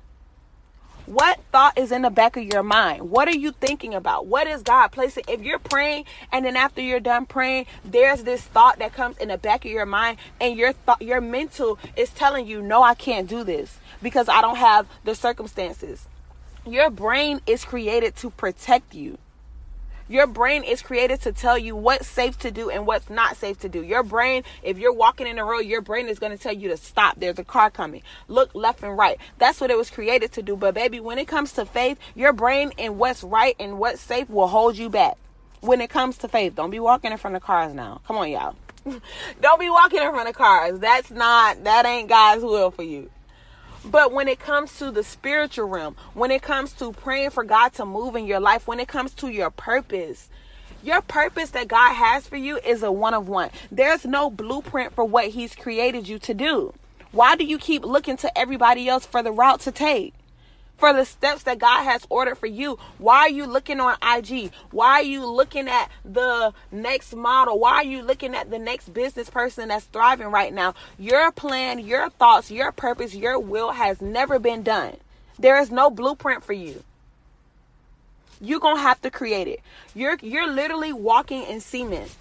What 1.07 1.41
thought 1.51 1.77
is 1.77 1.91
in 1.91 2.03
the 2.03 2.09
back 2.09 2.37
of 2.37 2.43
your 2.43 2.63
mind? 2.63 3.09
What 3.09 3.27
are 3.27 3.35
you 3.35 3.51
thinking 3.51 3.93
about? 3.93 4.27
What 4.27 4.47
is 4.47 4.61
God 4.61 4.93
placing? 4.93 5.25
If 5.27 5.41
you're 5.41 5.59
praying 5.59 6.05
and 6.31 6.45
then 6.45 6.55
after 6.55 6.79
you're 6.79 7.01
done 7.01 7.25
praying, 7.25 7.65
there's 7.83 8.23
this 8.23 8.43
thought 8.43 8.79
that 8.79 8.93
comes 8.93 9.17
in 9.17 9.27
the 9.27 9.37
back 9.37 9.65
of 9.65 9.71
your 9.71 9.85
mind 9.85 10.19
and 10.39 10.57
your 10.57 10.71
thought 10.71 11.01
your 11.01 11.19
mental 11.19 11.77
is 11.97 12.11
telling 12.11 12.47
you, 12.47 12.61
"No, 12.61 12.81
I 12.81 12.93
can't 12.93 13.27
do 13.27 13.43
this 13.43 13.77
because 14.01 14.29
I 14.29 14.39
don't 14.39 14.55
have 14.55 14.87
the 15.03 15.15
circumstances." 15.15 16.07
Your 16.65 16.89
brain 16.89 17.41
is 17.45 17.65
created 17.65 18.15
to 18.17 18.29
protect 18.29 18.95
you. 18.95 19.17
Your 20.07 20.27
brain 20.27 20.63
is 20.63 20.83
created 20.83 21.21
to 21.21 21.31
tell 21.31 21.57
you 21.57 21.75
what's 21.75 22.07
safe 22.07 22.37
to 22.39 22.51
do 22.51 22.69
and 22.69 22.85
what's 22.85 23.09
not 23.09 23.37
safe 23.37 23.59
to 23.61 23.69
do. 23.69 23.81
Your 23.81 24.03
brain, 24.03 24.43
if 24.61 24.77
you're 24.77 24.93
walking 24.93 25.25
in 25.25 25.39
a 25.39 25.45
road, 25.45 25.61
your 25.61 25.81
brain 25.81 26.07
is 26.07 26.19
going 26.19 26.31
to 26.31 26.37
tell 26.37 26.53
you 26.53 26.69
to 26.69 26.77
stop. 26.77 27.19
There's 27.19 27.39
a 27.39 27.43
car 27.43 27.71
coming. 27.71 28.03
Look 28.27 28.53
left 28.53 28.83
and 28.83 28.95
right. 28.95 29.17
That's 29.39 29.59
what 29.59 29.71
it 29.71 29.77
was 29.77 29.89
created 29.89 30.31
to 30.33 30.43
do. 30.43 30.55
But 30.55 30.75
baby, 30.75 30.99
when 30.99 31.17
it 31.17 31.27
comes 31.27 31.53
to 31.53 31.65
faith, 31.65 31.97
your 32.13 32.33
brain 32.33 32.71
and 32.77 32.99
what's 32.99 33.23
right 33.23 33.55
and 33.59 33.79
what's 33.79 33.99
safe 33.99 34.29
will 34.29 34.47
hold 34.47 34.77
you 34.77 34.89
back. 34.89 35.17
When 35.61 35.81
it 35.81 35.89
comes 35.89 36.19
to 36.19 36.27
faith, 36.27 36.53
don't 36.55 36.69
be 36.69 36.79
walking 36.79 37.11
in 37.11 37.17
front 37.17 37.35
of 37.35 37.41
cars 37.41 37.73
now. 37.73 38.01
Come 38.05 38.17
on, 38.17 38.29
y'all. 38.29 38.55
don't 39.41 39.59
be 39.59 39.71
walking 39.71 40.03
in 40.03 40.11
front 40.11 40.29
of 40.29 40.35
cars. 40.35 40.77
That's 40.77 41.09
not, 41.09 41.63
that 41.63 41.87
ain't 41.87 42.09
God's 42.09 42.43
will 42.43 42.69
for 42.69 42.83
you. 42.83 43.09
But 43.85 44.11
when 44.11 44.27
it 44.27 44.39
comes 44.39 44.77
to 44.79 44.91
the 44.91 45.03
spiritual 45.03 45.67
realm, 45.67 45.95
when 46.13 46.31
it 46.31 46.41
comes 46.41 46.73
to 46.73 46.91
praying 46.91 47.29
for 47.29 47.43
God 47.43 47.73
to 47.73 47.85
move 47.85 48.15
in 48.15 48.25
your 48.25 48.39
life, 48.39 48.67
when 48.67 48.79
it 48.79 48.87
comes 48.87 49.13
to 49.15 49.29
your 49.29 49.51
purpose, 49.51 50.29
your 50.83 51.01
purpose 51.01 51.51
that 51.51 51.67
God 51.67 51.93
has 51.93 52.27
for 52.27 52.35
you 52.35 52.57
is 52.57 52.83
a 52.83 52.91
one 52.91 53.13
of 53.13 53.27
one. 53.27 53.49
There's 53.71 54.05
no 54.05 54.29
blueprint 54.29 54.93
for 54.93 55.05
what 55.05 55.29
He's 55.29 55.55
created 55.55 56.07
you 56.07 56.19
to 56.19 56.33
do. 56.33 56.73
Why 57.11 57.35
do 57.35 57.45
you 57.45 57.57
keep 57.57 57.85
looking 57.85 58.17
to 58.17 58.37
everybody 58.37 58.89
else 58.89 59.05
for 59.05 59.23
the 59.23 59.31
route 59.31 59.61
to 59.61 59.71
take? 59.71 60.13
For 60.77 60.93
the 60.93 61.05
steps 61.05 61.43
that 61.43 61.59
God 61.59 61.83
has 61.83 62.05
ordered 62.09 62.37
for 62.37 62.47
you. 62.47 62.77
Why 62.97 63.19
are 63.19 63.29
you 63.29 63.45
looking 63.45 63.79
on 63.79 63.97
IG? 64.01 64.51
Why 64.71 64.99
are 64.99 65.03
you 65.03 65.25
looking 65.25 65.67
at 65.67 65.89
the 66.03 66.53
next 66.71 67.15
model? 67.15 67.59
Why 67.59 67.75
are 67.75 67.85
you 67.85 68.01
looking 68.01 68.35
at 68.35 68.49
the 68.49 68.59
next 68.59 68.93
business 68.93 69.29
person 69.29 69.69
that's 69.69 69.85
thriving 69.85 70.27
right 70.27 70.53
now? 70.53 70.75
Your 70.99 71.31
plan, 71.31 71.79
your 71.79 72.09
thoughts, 72.09 72.51
your 72.51 72.71
purpose, 72.71 73.15
your 73.15 73.39
will 73.39 73.71
has 73.71 74.01
never 74.01 74.39
been 74.39 74.63
done. 74.63 74.97
There 75.39 75.59
is 75.59 75.71
no 75.71 75.89
blueprint 75.89 76.43
for 76.43 76.53
you. 76.53 76.83
You're 78.41 78.59
going 78.59 78.75
to 78.75 78.81
have 78.81 79.01
to 79.01 79.09
create 79.09 79.47
it. 79.47 79.61
You're 79.93 80.17
you're 80.21 80.51
literally 80.51 80.91
walking 80.91 81.43
in 81.43 81.61
cement. 81.61 82.13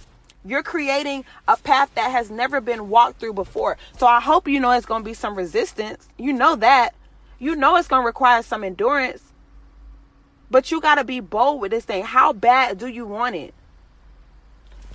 You're 0.45 0.63
creating 0.63 1.25
a 1.49 1.57
path 1.57 1.91
that 1.95 2.11
has 2.11 2.31
never 2.31 2.61
been 2.61 2.89
walked 2.89 3.19
through 3.19 3.33
before. 3.33 3.79
So 3.99 4.07
I 4.07 4.21
hope 4.21 4.47
you 4.47 4.61
know 4.61 4.71
it's 4.73 4.87
going 4.87 5.03
to 5.03 5.05
be 5.05 5.15
some 5.15 5.35
resistance. 5.35 6.07
You 6.19 6.33
know 6.33 6.57
that. 6.57 6.95
You 7.45 7.57
know 7.57 7.77
it's 7.77 7.89
going 7.89 8.01
to 8.01 8.07
require 8.07 8.43
some 8.43 8.65
endurance. 8.65 9.23
But 10.51 10.71
you 10.71 10.81
got 10.81 10.95
to 10.95 11.05
be 11.05 11.21
bold 11.21 11.61
with 11.61 11.73
this 11.73 11.85
thing. 11.85 12.03
How 12.03 12.33
bad 12.33 12.79
do 12.79 12.87
you 12.87 13.05
want 13.05 13.37
it? 13.37 13.53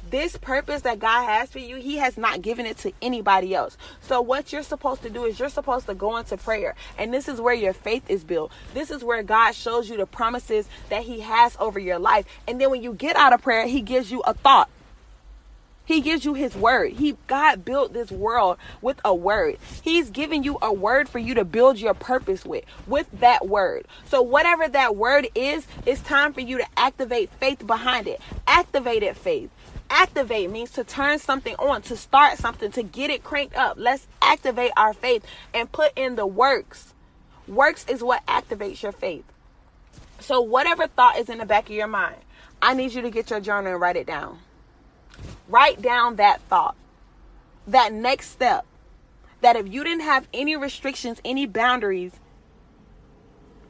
This 0.09 0.35
purpose 0.35 0.81
that 0.81 0.97
God 0.97 1.25
has 1.25 1.51
for 1.51 1.59
you, 1.59 1.75
He 1.75 1.97
has 1.97 2.17
not 2.17 2.41
given 2.41 2.65
it 2.65 2.77
to 2.77 2.91
anybody 3.03 3.53
else. 3.53 3.77
So, 4.01 4.19
what 4.19 4.51
you're 4.51 4.63
supposed 4.63 5.03
to 5.03 5.11
do 5.11 5.25
is 5.25 5.37
you're 5.37 5.49
supposed 5.49 5.85
to 5.85 5.93
go 5.93 6.17
into 6.17 6.37
prayer. 6.37 6.73
And 6.97 7.13
this 7.13 7.27
is 7.27 7.39
where 7.39 7.53
your 7.53 7.73
faith 7.73 8.09
is 8.09 8.23
built. 8.23 8.51
This 8.73 8.89
is 8.89 9.03
where 9.03 9.21
God 9.21 9.51
shows 9.51 9.87
you 9.87 9.97
the 9.97 10.07
promises 10.07 10.67
that 10.89 11.03
He 11.03 11.19
has 11.19 11.55
over 11.59 11.77
your 11.77 11.99
life. 11.99 12.25
And 12.47 12.59
then 12.59 12.71
when 12.71 12.81
you 12.81 12.95
get 12.95 13.15
out 13.15 13.31
of 13.31 13.43
prayer, 13.43 13.67
He 13.67 13.81
gives 13.81 14.11
you 14.11 14.21
a 14.21 14.33
thought. 14.33 14.71
He 15.89 16.01
gives 16.01 16.23
you 16.23 16.35
his 16.35 16.55
word. 16.55 16.93
He 16.93 17.17
God 17.25 17.65
built 17.65 17.93
this 17.93 18.11
world 18.11 18.59
with 18.79 19.01
a 19.03 19.15
word. 19.15 19.57
He's 19.81 20.11
giving 20.11 20.43
you 20.43 20.59
a 20.61 20.71
word 20.71 21.09
for 21.09 21.17
you 21.17 21.33
to 21.33 21.43
build 21.43 21.79
your 21.79 21.95
purpose 21.95 22.45
with 22.45 22.63
with 22.85 23.07
that 23.21 23.47
word. 23.47 23.87
So 24.05 24.21
whatever 24.21 24.67
that 24.67 24.95
word 24.95 25.29
is, 25.33 25.65
it's 25.87 26.01
time 26.01 26.33
for 26.33 26.41
you 26.41 26.59
to 26.59 26.65
activate 26.77 27.31
faith 27.31 27.65
behind 27.65 28.07
it. 28.07 28.21
Activated 28.45 29.17
faith. 29.17 29.49
Activate 29.89 30.51
means 30.51 30.69
to 30.73 30.83
turn 30.83 31.17
something 31.17 31.55
on, 31.55 31.81
to 31.81 31.97
start 31.97 32.37
something, 32.37 32.71
to 32.73 32.83
get 32.83 33.09
it 33.09 33.23
cranked 33.23 33.55
up. 33.55 33.73
Let's 33.79 34.07
activate 34.21 34.71
our 34.77 34.93
faith 34.93 35.25
and 35.55 35.71
put 35.71 35.91
in 35.95 36.17
the 36.17 36.27
works. 36.27 36.93
Works 37.47 37.83
is 37.89 38.03
what 38.03 38.23
activates 38.27 38.83
your 38.83 38.91
faith. 38.91 39.25
So 40.19 40.39
whatever 40.39 40.85
thought 40.85 41.17
is 41.17 41.29
in 41.29 41.39
the 41.39 41.47
back 41.47 41.65
of 41.65 41.75
your 41.75 41.87
mind, 41.87 42.17
I 42.61 42.75
need 42.75 42.93
you 42.93 43.01
to 43.01 43.09
get 43.09 43.31
your 43.31 43.39
journal 43.39 43.71
and 43.71 43.81
write 43.81 43.95
it 43.95 44.05
down. 44.05 44.37
Write 45.49 45.81
down 45.81 46.17
that 46.17 46.41
thought, 46.41 46.75
that 47.65 47.91
next 47.91 48.29
step. 48.29 48.65
That 49.41 49.55
if 49.55 49.67
you 49.67 49.83
didn't 49.83 50.03
have 50.03 50.27
any 50.33 50.55
restrictions, 50.55 51.19
any 51.25 51.47
boundaries, 51.47 52.11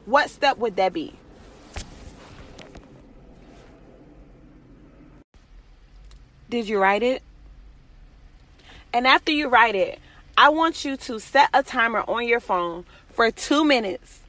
what 0.04 0.28
step 0.28 0.58
would 0.58 0.76
that 0.76 0.92
be? 0.92 1.14
Did 6.50 6.68
you 6.68 6.78
write 6.78 7.02
it? 7.02 7.22
And 8.92 9.06
after 9.06 9.32
you 9.32 9.48
write 9.48 9.76
it, 9.76 10.00
I 10.36 10.48
want 10.48 10.84
you 10.84 10.96
to 10.96 11.18
set 11.20 11.48
a 11.54 11.62
timer 11.62 12.04
on 12.08 12.26
your 12.26 12.40
phone 12.40 12.84
for 13.08 13.30
two 13.30 13.64
minutes 13.64 14.19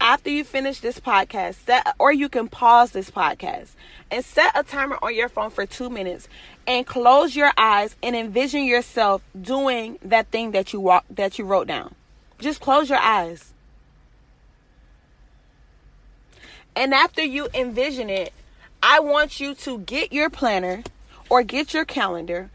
after 0.00 0.30
you 0.30 0.44
finish 0.44 0.80
this 0.80 1.00
podcast, 1.00 1.54
set 1.66 1.94
or 1.98 2.12
you 2.12 2.28
can 2.28 2.48
pause 2.48 2.92
this 2.92 3.10
podcast 3.10 3.70
and 4.10 4.24
set 4.24 4.52
a 4.54 4.62
timer 4.62 4.98
on 5.02 5.14
your 5.14 5.28
phone 5.28 5.50
for 5.50 5.66
2 5.66 5.90
minutes 5.90 6.28
and 6.66 6.86
close 6.86 7.34
your 7.34 7.52
eyes 7.56 7.96
and 8.02 8.14
envision 8.14 8.64
yourself 8.64 9.22
doing 9.40 9.98
that 10.02 10.28
thing 10.28 10.52
that 10.52 10.72
you 10.72 10.80
walk 10.80 11.04
that 11.10 11.38
you 11.38 11.44
wrote 11.44 11.66
down. 11.66 11.94
Just 12.38 12.60
close 12.60 12.90
your 12.90 12.98
eyes. 12.98 13.52
And 16.74 16.92
after 16.92 17.24
you 17.24 17.48
envision 17.54 18.10
it, 18.10 18.32
I 18.82 19.00
want 19.00 19.40
you 19.40 19.54
to 19.54 19.78
get 19.78 20.12
your 20.12 20.28
planner 20.28 20.82
or 21.30 21.42
get 21.42 21.72
your 21.72 21.86
calendar 21.86 22.50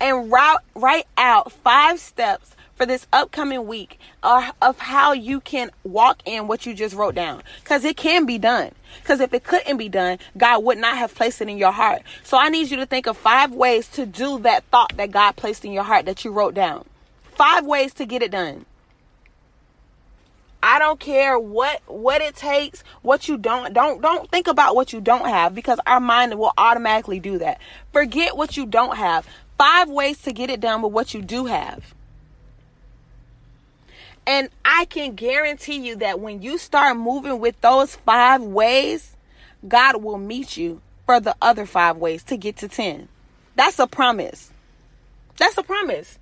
and 0.00 0.32
route, 0.32 0.62
write 0.74 1.06
out 1.16 1.52
five 1.52 2.00
steps 2.00 2.55
for 2.76 2.86
this 2.86 3.06
upcoming 3.12 3.66
week 3.66 3.98
of 4.22 4.78
how 4.78 5.12
you 5.12 5.40
can 5.40 5.70
walk 5.82 6.22
in 6.24 6.46
what 6.46 6.66
you 6.66 6.74
just 6.74 6.94
wrote 6.94 7.14
down. 7.14 7.42
Because 7.62 7.84
it 7.84 7.96
can 7.96 8.26
be 8.26 8.38
done. 8.38 8.72
Because 9.02 9.20
if 9.20 9.34
it 9.34 9.44
couldn't 9.44 9.76
be 9.76 9.88
done, 9.88 10.18
God 10.36 10.62
would 10.64 10.78
not 10.78 10.96
have 10.96 11.14
placed 11.14 11.40
it 11.40 11.48
in 11.48 11.58
your 11.58 11.72
heart. 11.72 12.02
So 12.22 12.38
I 12.38 12.48
need 12.48 12.70
you 12.70 12.76
to 12.76 12.86
think 12.86 13.06
of 13.06 13.16
five 13.16 13.52
ways 13.52 13.88
to 13.90 14.06
do 14.06 14.38
that 14.40 14.64
thought 14.64 14.96
that 14.96 15.10
God 15.10 15.32
placed 15.36 15.64
in 15.64 15.72
your 15.72 15.84
heart 15.84 16.06
that 16.06 16.24
you 16.24 16.30
wrote 16.30 16.54
down. 16.54 16.84
Five 17.34 17.66
ways 17.66 17.92
to 17.94 18.06
get 18.06 18.22
it 18.22 18.30
done. 18.30 18.66
I 20.62 20.78
don't 20.78 20.98
care 20.98 21.38
what 21.38 21.80
what 21.86 22.20
it 22.20 22.34
takes, 22.34 22.82
what 23.02 23.28
you 23.28 23.36
don't 23.36 23.72
don't 23.72 24.00
don't 24.00 24.28
think 24.30 24.48
about 24.48 24.74
what 24.74 24.92
you 24.92 25.00
don't 25.00 25.28
have 25.28 25.54
because 25.54 25.78
our 25.86 26.00
mind 26.00 26.36
will 26.36 26.52
automatically 26.58 27.20
do 27.20 27.38
that. 27.38 27.60
Forget 27.92 28.36
what 28.36 28.56
you 28.56 28.66
don't 28.66 28.96
have. 28.96 29.28
Five 29.58 29.88
ways 29.88 30.20
to 30.22 30.32
get 30.32 30.50
it 30.50 30.60
done 30.60 30.82
with 30.82 30.92
what 30.92 31.14
you 31.14 31.22
do 31.22 31.46
have. 31.46 31.94
And 34.26 34.48
I 34.64 34.86
can 34.86 35.14
guarantee 35.14 35.78
you 35.78 35.96
that 35.96 36.20
when 36.20 36.42
you 36.42 36.58
start 36.58 36.96
moving 36.96 37.38
with 37.38 37.60
those 37.60 37.94
five 37.94 38.42
ways, 38.42 39.16
God 39.66 40.02
will 40.02 40.18
meet 40.18 40.56
you 40.56 40.80
for 41.04 41.20
the 41.20 41.36
other 41.40 41.64
five 41.64 41.96
ways 41.96 42.22
to 42.24 42.36
get 42.36 42.56
to 42.58 42.68
10. 42.68 43.08
That's 43.54 43.78
a 43.78 43.86
promise. 43.86 44.52
That's 45.38 45.56
a 45.56 45.62
promise. 45.62 46.18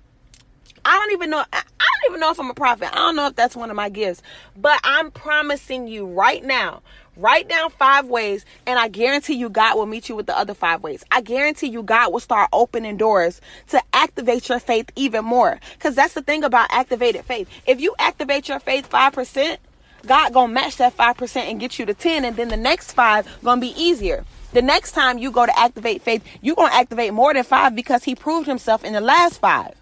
I 0.83 0.93
don't 0.97 1.11
even 1.13 1.31
know. 1.31 1.43
I 1.51 1.63
don't 1.79 2.11
even 2.11 2.19
know 2.19 2.31
if 2.31 2.39
I'm 2.39 2.51
a 2.51 2.53
prophet. 2.53 2.89
I 2.91 2.97
don't 2.97 3.15
know 3.15 3.27
if 3.27 3.35
that's 3.35 3.55
one 3.55 3.71
of 3.71 3.75
my 3.75 3.89
gifts. 3.89 4.21
But 4.55 4.79
I'm 4.83 5.09
promising 5.09 5.87
you 5.87 6.05
right 6.05 6.43
now 6.43 6.83
Write 7.17 7.47
down 7.47 7.69
five 7.69 8.07
ways, 8.07 8.45
and 8.65 8.77
I 8.77 8.89
guarantee 8.89 9.35
you 9.35 9.49
God 9.49 9.77
will 9.77 9.85
meet 9.85 10.09
you 10.09 10.15
with 10.15 10.25
the 10.25 10.37
other 10.37 10.53
five 10.53 10.83
ways. 10.83 11.03
I 11.11 11.21
guarantee 11.21 11.67
you 11.67 11.81
God 11.81 12.11
will 12.11 12.19
start 12.19 12.49
opening 12.51 12.97
doors 12.97 13.39
to 13.69 13.81
activate 13.93 14.49
your 14.49 14.59
faith 14.59 14.91
even 14.95 15.23
more. 15.23 15.59
Because 15.73 15.95
that's 15.95 16.13
the 16.13 16.21
thing 16.21 16.43
about 16.43 16.67
activated 16.71 17.23
faith. 17.23 17.47
If 17.65 17.79
you 17.79 17.95
activate 17.99 18.49
your 18.49 18.59
faith 18.59 18.89
5%, 18.89 19.57
God 20.05 20.33
gonna 20.33 20.53
match 20.53 20.77
that 20.77 20.95
5% 20.95 21.49
and 21.49 21.59
get 21.59 21.79
you 21.79 21.85
to 21.85 21.93
10, 21.93 22.25
and 22.25 22.35
then 22.35 22.49
the 22.49 22.57
next 22.57 22.91
five 22.91 23.27
gonna 23.43 23.61
be 23.61 23.73
easier. 23.81 24.25
The 24.51 24.61
next 24.61 24.91
time 24.91 25.17
you 25.17 25.31
go 25.31 25.45
to 25.45 25.59
activate 25.59 26.01
faith, 26.01 26.23
you're 26.41 26.55
gonna 26.55 26.73
activate 26.73 27.13
more 27.13 27.33
than 27.33 27.43
five 27.43 27.75
because 27.75 28.03
he 28.03 28.15
proved 28.15 28.47
himself 28.47 28.83
in 28.83 28.93
the 28.93 29.01
last 29.01 29.39
five. 29.39 29.73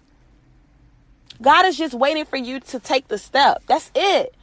God 1.42 1.66
is 1.66 1.76
just 1.76 1.94
waiting 1.94 2.24
for 2.24 2.36
you 2.36 2.60
to 2.60 2.78
take 2.78 3.08
the 3.08 3.18
step. 3.18 3.62
That's 3.66 3.90
it. 3.94 4.34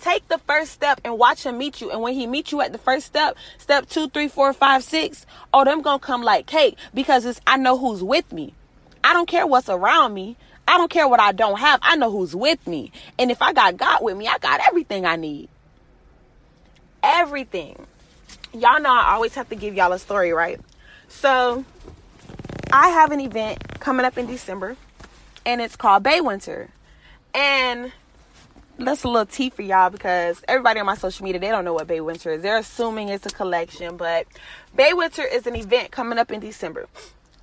Take 0.00 0.28
the 0.28 0.38
first 0.38 0.72
step 0.72 1.00
and 1.04 1.18
watch 1.18 1.44
him 1.44 1.58
meet 1.58 1.80
you. 1.80 1.90
And 1.90 2.00
when 2.00 2.14
he 2.14 2.26
meets 2.26 2.52
you 2.52 2.60
at 2.60 2.72
the 2.72 2.78
first 2.78 3.06
step, 3.06 3.36
step 3.58 3.88
two, 3.88 4.08
three, 4.08 4.28
four, 4.28 4.52
five, 4.52 4.84
six, 4.84 5.26
oh, 5.52 5.64
them 5.64 5.82
gonna 5.82 5.98
come 5.98 6.22
like 6.22 6.46
cake 6.46 6.76
because 6.94 7.24
it's 7.24 7.40
I 7.46 7.56
know 7.56 7.76
who's 7.76 8.02
with 8.02 8.32
me. 8.32 8.54
I 9.02 9.12
don't 9.12 9.28
care 9.28 9.46
what's 9.46 9.68
around 9.68 10.14
me. 10.14 10.36
I 10.68 10.76
don't 10.76 10.90
care 10.90 11.08
what 11.08 11.18
I 11.18 11.32
don't 11.32 11.58
have. 11.58 11.80
I 11.82 11.96
know 11.96 12.10
who's 12.10 12.36
with 12.36 12.66
me. 12.66 12.92
And 13.18 13.30
if 13.30 13.40
I 13.42 13.52
got 13.52 13.76
God 13.76 14.02
with 14.02 14.16
me, 14.16 14.28
I 14.28 14.38
got 14.38 14.60
everything 14.68 15.06
I 15.06 15.16
need. 15.16 15.48
Everything. 17.02 17.86
Y'all 18.52 18.80
know 18.80 18.92
I 18.92 19.14
always 19.14 19.34
have 19.34 19.48
to 19.48 19.56
give 19.56 19.74
y'all 19.74 19.92
a 19.92 19.98
story, 19.98 20.32
right? 20.32 20.60
So 21.08 21.64
I 22.70 22.88
have 22.90 23.12
an 23.12 23.20
event 23.20 23.80
coming 23.80 24.04
up 24.04 24.18
in 24.18 24.26
December 24.26 24.76
and 25.46 25.60
it's 25.60 25.74
called 25.74 26.02
Bae 26.02 26.20
Winter. 26.20 26.68
And 27.34 27.92
that's 28.78 29.02
a 29.02 29.08
little 29.08 29.26
tea 29.26 29.50
for 29.50 29.62
y'all 29.62 29.90
because 29.90 30.42
everybody 30.46 30.78
on 30.80 30.86
my 30.86 30.94
social 30.94 31.24
media 31.24 31.40
they 31.40 31.48
don't 31.48 31.64
know 31.64 31.74
what 31.74 31.88
Bae 31.88 32.00
Winter 32.00 32.30
is. 32.30 32.42
They're 32.42 32.58
assuming 32.58 33.08
it's 33.08 33.26
a 33.26 33.30
collection, 33.30 33.96
but 33.96 34.26
Bae 34.76 34.92
Winter 34.92 35.24
is 35.24 35.46
an 35.46 35.56
event 35.56 35.90
coming 35.90 36.18
up 36.18 36.30
in 36.30 36.40
December, 36.40 36.86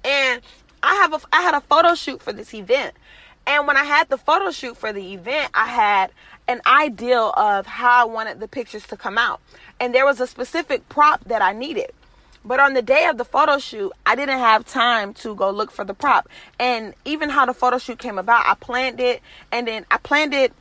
and 0.03 0.41
I 0.81 0.95
have 0.95 1.13
a 1.13 1.19
I 1.33 1.41
had 1.41 1.53
a 1.53 1.61
photo 1.61 1.95
shoot 1.95 2.21
for 2.21 2.31
this 2.31 2.53
event, 2.53 2.95
and 3.45 3.67
when 3.67 3.77
I 3.77 3.83
had 3.83 4.09
the 4.09 4.17
photo 4.17 4.51
shoot 4.51 4.77
for 4.77 4.93
the 4.93 5.13
event, 5.13 5.51
I 5.53 5.65
had 5.65 6.11
an 6.47 6.61
ideal 6.65 7.31
of 7.35 7.65
how 7.65 8.01
I 8.01 8.05
wanted 8.05 8.39
the 8.39 8.47
pictures 8.47 8.87
to 8.87 8.97
come 8.97 9.17
out, 9.17 9.41
and 9.79 9.93
there 9.93 10.05
was 10.05 10.21
a 10.21 10.27
specific 10.27 10.87
prop 10.89 11.25
that 11.25 11.41
I 11.41 11.51
needed. 11.51 11.91
But 12.47 12.59
on 12.59 12.75
the 12.75 12.83
day 12.83 13.07
of 13.07 13.17
the 13.17 13.25
photo 13.25 13.57
shoot, 13.57 13.91
I 14.05 14.15
didn't 14.15 14.37
have 14.37 14.67
time 14.67 15.15
to 15.15 15.33
go 15.33 15.49
look 15.49 15.71
for 15.71 15.83
the 15.83 15.95
prop. 15.95 16.29
And 16.59 16.93
even 17.03 17.31
how 17.31 17.47
the 17.47 17.55
photo 17.55 17.79
shoot 17.79 17.97
came 17.97 18.19
about, 18.19 18.45
I 18.45 18.53
planned 18.53 18.99
it 18.99 19.23
and 19.51 19.67
then 19.67 19.83
I 19.89 19.97
planned 19.97 20.35
it 20.35 20.53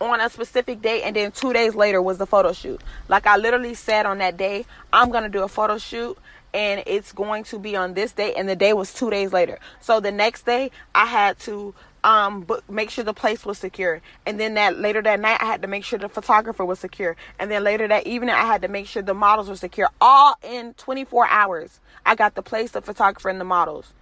on 0.00 0.20
a 0.20 0.30
specific 0.30 0.80
date 0.80 1.02
and 1.02 1.16
then 1.16 1.32
two 1.32 1.52
days 1.52 1.74
later 1.74 2.00
was 2.00 2.18
the 2.18 2.26
photo 2.26 2.52
shoot. 2.52 2.80
Like 3.08 3.26
i 3.26 3.36
literally 3.36 3.74
said 3.74 4.06
on 4.06 4.18
that 4.18 4.36
day 4.36 4.64
i'm 4.92 5.10
gonna 5.10 5.28
do 5.28 5.42
a 5.42 5.48
photo 5.48 5.78
shoot 5.78 6.16
and 6.54 6.82
it's 6.86 7.12
going 7.12 7.44
to 7.44 7.58
be 7.58 7.76
on 7.76 7.94
this 7.94 8.12
day 8.12 8.34
and 8.34 8.48
the 8.48 8.56
day 8.56 8.72
was 8.72 8.94
two 8.94 9.10
days 9.10 9.32
later. 9.32 9.58
So 9.80 10.00
the 10.00 10.12
next 10.12 10.46
day 10.46 10.70
i 10.94 11.04
had 11.06 11.38
to 11.40 11.74
um 12.04 12.46
make 12.68 12.90
sure 12.90 13.04
the 13.04 13.14
place 13.14 13.44
was 13.44 13.58
secure. 13.58 14.00
And 14.24 14.38
then 14.38 14.54
that 14.54 14.78
later 14.78 15.02
that 15.02 15.20
night 15.20 15.38
i 15.40 15.46
had 15.46 15.62
to 15.62 15.68
make 15.68 15.84
sure 15.84 15.98
the 15.98 16.08
photographer 16.08 16.64
was 16.64 16.78
secure. 16.78 17.16
And 17.38 17.50
then 17.50 17.64
later 17.64 17.88
that 17.88 18.06
evening 18.06 18.34
i 18.34 18.44
had 18.44 18.62
to 18.62 18.68
make 18.68 18.86
sure 18.86 19.02
the 19.02 19.14
models 19.14 19.48
were 19.48 19.56
secure. 19.56 19.88
All 20.00 20.36
in 20.42 20.74
24 20.74 21.28
hours 21.28 21.80
i 22.06 22.14
got 22.14 22.34
the 22.34 22.42
place 22.42 22.70
the 22.70 22.82
photographer 22.82 23.28
and 23.28 23.40
the 23.40 23.44
models. 23.44 23.92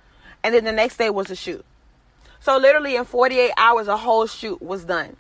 And 0.43 0.55
then 0.55 0.65
the 0.65 0.73
next 0.73 0.99
day 0.99 1.11
was 1.11 1.29
the 1.29 1.37
shoot. 1.37 1.65
So 2.39 2.59
literally 2.59 2.97
in 2.97 3.07
48 3.07 3.53
hours 3.57 3.89
a 3.89 3.97
whole 3.97 4.27
shoot 4.27 4.61
was 4.61 4.85
done 4.85 5.17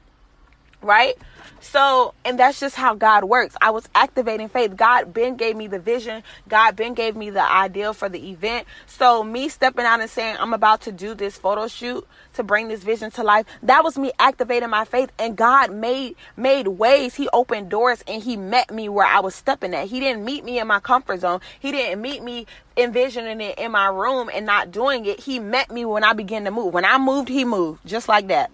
right? 0.82 1.14
So, 1.60 2.14
and 2.24 2.38
that's 2.38 2.60
just 2.60 2.76
how 2.76 2.94
God 2.94 3.24
works. 3.24 3.56
I 3.60 3.70
was 3.70 3.88
activating 3.94 4.48
faith. 4.48 4.76
God 4.76 5.12
Ben 5.12 5.36
gave 5.36 5.56
me 5.56 5.66
the 5.66 5.78
vision. 5.78 6.22
God 6.48 6.76
Ben 6.76 6.94
gave 6.94 7.16
me 7.16 7.30
the 7.30 7.42
ideal 7.42 7.92
for 7.92 8.08
the 8.08 8.30
event. 8.30 8.66
So, 8.86 9.24
me 9.24 9.48
stepping 9.48 9.84
out 9.84 10.00
and 10.00 10.08
saying, 10.08 10.36
I'm 10.38 10.52
about 10.52 10.82
to 10.82 10.92
do 10.92 11.14
this 11.14 11.36
photo 11.38 11.66
shoot 11.66 12.06
to 12.34 12.42
bring 12.42 12.68
this 12.68 12.82
vision 12.82 13.10
to 13.12 13.22
life, 13.22 13.46
that 13.62 13.82
was 13.82 13.98
me 13.98 14.12
activating 14.18 14.70
my 14.70 14.84
faith. 14.84 15.10
And 15.18 15.36
God 15.36 15.72
made 15.72 16.16
made 16.36 16.68
ways. 16.68 17.14
He 17.14 17.28
opened 17.32 17.70
doors 17.70 18.04
and 18.06 18.22
he 18.22 18.36
met 18.36 18.70
me 18.70 18.88
where 18.88 19.06
I 19.06 19.20
was 19.20 19.34
stepping 19.34 19.74
at. 19.74 19.88
He 19.88 20.00
didn't 20.00 20.24
meet 20.24 20.44
me 20.44 20.58
in 20.58 20.66
my 20.66 20.80
comfort 20.80 21.20
zone. 21.20 21.40
He 21.58 21.72
didn't 21.72 22.00
meet 22.00 22.22
me 22.22 22.46
envisioning 22.76 23.40
it 23.40 23.58
in 23.58 23.72
my 23.72 23.88
room 23.88 24.30
and 24.32 24.46
not 24.46 24.70
doing 24.70 25.06
it. 25.06 25.20
He 25.20 25.38
met 25.38 25.70
me 25.70 25.84
when 25.84 26.04
I 26.04 26.12
began 26.12 26.44
to 26.44 26.50
move. 26.50 26.74
When 26.74 26.84
I 26.84 26.98
moved, 26.98 27.28
he 27.28 27.44
moved. 27.44 27.86
Just 27.86 28.08
like 28.08 28.28
that. 28.28 28.50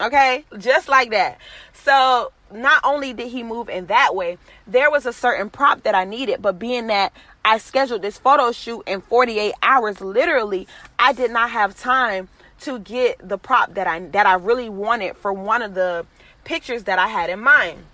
Okay? 0.00 0.44
Just 0.58 0.88
like 0.88 1.10
that. 1.10 1.38
So 1.72 2.32
not 2.52 2.80
only 2.84 3.12
did 3.12 3.28
he 3.28 3.42
move 3.42 3.68
in 3.68 3.86
that 3.86 4.14
way, 4.14 4.38
there 4.66 4.90
was 4.90 5.06
a 5.06 5.12
certain 5.12 5.50
prop 5.50 5.82
that 5.82 5.94
I 5.94 6.04
needed, 6.04 6.42
but 6.42 6.58
being 6.58 6.88
that 6.88 7.12
I 7.44 7.58
scheduled 7.58 8.02
this 8.02 8.18
photo 8.18 8.52
shoot 8.52 8.82
in 8.86 9.00
48 9.00 9.54
hours, 9.62 10.00
literally, 10.00 10.66
I 10.98 11.12
did 11.12 11.30
not 11.30 11.50
have 11.50 11.78
time 11.78 12.28
to 12.60 12.78
get 12.78 13.16
the 13.26 13.38
prop 13.38 13.74
that 13.74 13.86
I 13.86 14.00
that 14.00 14.26
I 14.26 14.34
really 14.34 14.68
wanted 14.68 15.16
for 15.16 15.32
one 15.32 15.62
of 15.62 15.74
the 15.74 16.04
pictures 16.44 16.84
that 16.84 16.98
I 16.98 17.08
had 17.08 17.30
in 17.30 17.40
mind. 17.40 17.84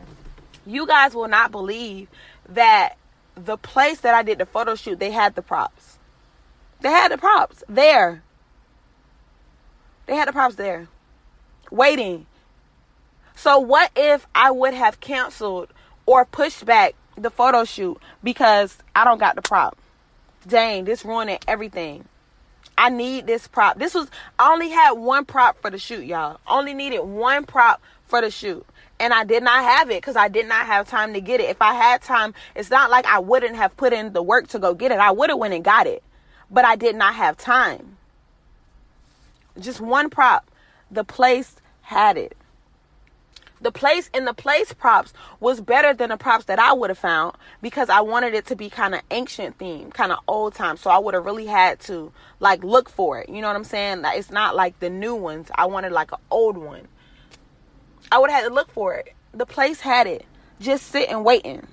You 0.67 0.87
guys 0.87 1.15
will 1.15 1.29
not 1.29 1.53
believe 1.53 2.09
that 2.49 2.97
the 3.37 3.57
place 3.57 4.01
that 4.01 4.15
I 4.15 4.23
did 4.23 4.39
the 4.39 4.47
photo 4.47 4.75
shoot, 4.75 4.99
they 4.99 5.13
had 5.13 5.35
the 5.37 5.43
props. 5.43 5.99
They 6.81 6.91
had 6.91 7.13
the 7.13 7.19
props 7.19 7.63
there. 7.69 8.23
They 10.07 10.17
had 10.17 10.29
the 10.29 10.33
props 10.33 10.57
there. 10.57 10.89
Waiting 11.71 12.27
so 13.37 13.59
what 13.59 13.91
if 13.95 14.27
I 14.35 14.51
would 14.51 14.73
have 14.73 14.99
canceled 14.99 15.69
or 16.07 16.25
pushed 16.25 16.65
back 16.65 16.95
the 17.17 17.31
photo 17.31 17.65
shoot 17.65 17.99
because 18.25 18.79
I 18.97 19.05
don't 19.05 19.19
got 19.19 19.37
the 19.37 19.43
prop? 19.43 19.77
Dang, 20.49 20.85
this 20.85 21.05
ruining 21.05 21.39
everything. 21.47 22.07
I 22.79 22.89
need 22.89 23.27
this 23.27 23.47
prop. 23.47 23.79
This 23.79 23.95
was 23.95 24.09
I 24.39 24.53
only 24.53 24.71
had 24.71 24.93
one 24.93 25.27
prop 25.27 25.61
for 25.61 25.71
the 25.71 25.79
shoot, 25.79 26.07
y'all. 26.07 26.41
Only 26.47 26.73
needed 26.73 27.01
one 27.01 27.45
prop 27.45 27.83
for 28.07 28.23
the 28.23 28.31
shoot. 28.31 28.67
And 28.99 29.13
I 29.13 29.25
did 29.25 29.43
not 29.43 29.63
have 29.63 29.91
it 29.91 30.01
because 30.01 30.17
I 30.17 30.29
did 30.29 30.49
not 30.49 30.65
have 30.65 30.89
time 30.89 31.13
to 31.13 31.21
get 31.21 31.41
it. 31.41 31.51
If 31.51 31.61
I 31.61 31.75
had 31.75 32.01
time, 32.01 32.33
it's 32.55 32.71
not 32.71 32.91
like 32.91 33.05
I 33.05 33.19
wouldn't 33.19 33.57
have 33.57 33.77
put 33.77 33.93
in 33.93 34.15
the 34.15 34.23
work 34.23 34.49
to 34.49 34.59
go 34.59 34.73
get 34.73 34.93
it. 34.93 34.99
I 34.99 35.11
would 35.11 35.29
have 35.29 35.39
went 35.39 35.53
and 35.53 35.63
got 35.63 35.87
it. 35.87 36.03
But 36.51 36.65
I 36.65 36.77
did 36.77 36.97
not 36.97 37.15
have 37.15 37.37
time. 37.37 37.99
Just 39.61 39.81
one 39.81 40.09
prop. 40.09 40.51
The 40.91 41.05
place 41.05 41.57
had 41.83 42.17
it 42.17 42.37
the 43.61 43.73
place 43.73 44.11
in 44.13 44.25
the 44.27 44.35
place 44.35 44.73
props 44.73 45.13
was 45.41 45.61
better 45.61 45.95
than 45.95 46.11
the 46.11 46.17
props 46.17 46.45
that 46.45 46.59
I 46.59 46.73
would 46.73 46.91
have 46.91 46.99
found 46.99 47.37
because 47.63 47.89
I 47.89 48.01
wanted 48.01 48.35
it 48.35 48.47
to 48.47 48.57
be 48.57 48.69
kind 48.69 48.95
of 48.95 49.01
ancient 49.11 49.59
theme, 49.59 49.91
kind 49.91 50.13
of 50.13 50.19
old 50.29 50.55
time. 50.55 50.77
So 50.77 50.91
I 50.91 50.99
would 50.99 51.15
have 51.15 51.25
really 51.25 51.47
had 51.47 51.81
to 51.81 52.13
like 52.39 52.63
look 52.63 52.89
for 52.89 53.19
it. 53.19 53.29
You 53.29 53.41
know 53.41 53.49
what 53.49 53.57
I'm 53.57 53.65
saying? 53.65 54.03
Like, 54.03 54.19
it's 54.19 54.31
not 54.31 54.55
like 54.55 54.79
the 54.81 54.91
new 54.91 55.15
ones. 55.15 55.49
I 55.55 55.67
wanted 55.67 55.93
like 55.93 56.13
an 56.13 56.19
old 56.31 56.57
one. 56.57 56.89
I 58.13 58.19
would 58.19 58.31
have 58.31 58.43
had 58.43 58.49
to 58.49 58.55
look 58.55 58.71
for 58.71 58.95
it. 58.95 59.15
The 59.33 59.47
place 59.47 59.81
had 59.81 60.07
it. 60.07 60.25
Just 60.61 60.87
sitting 60.87 61.25
waiting. 61.25 61.67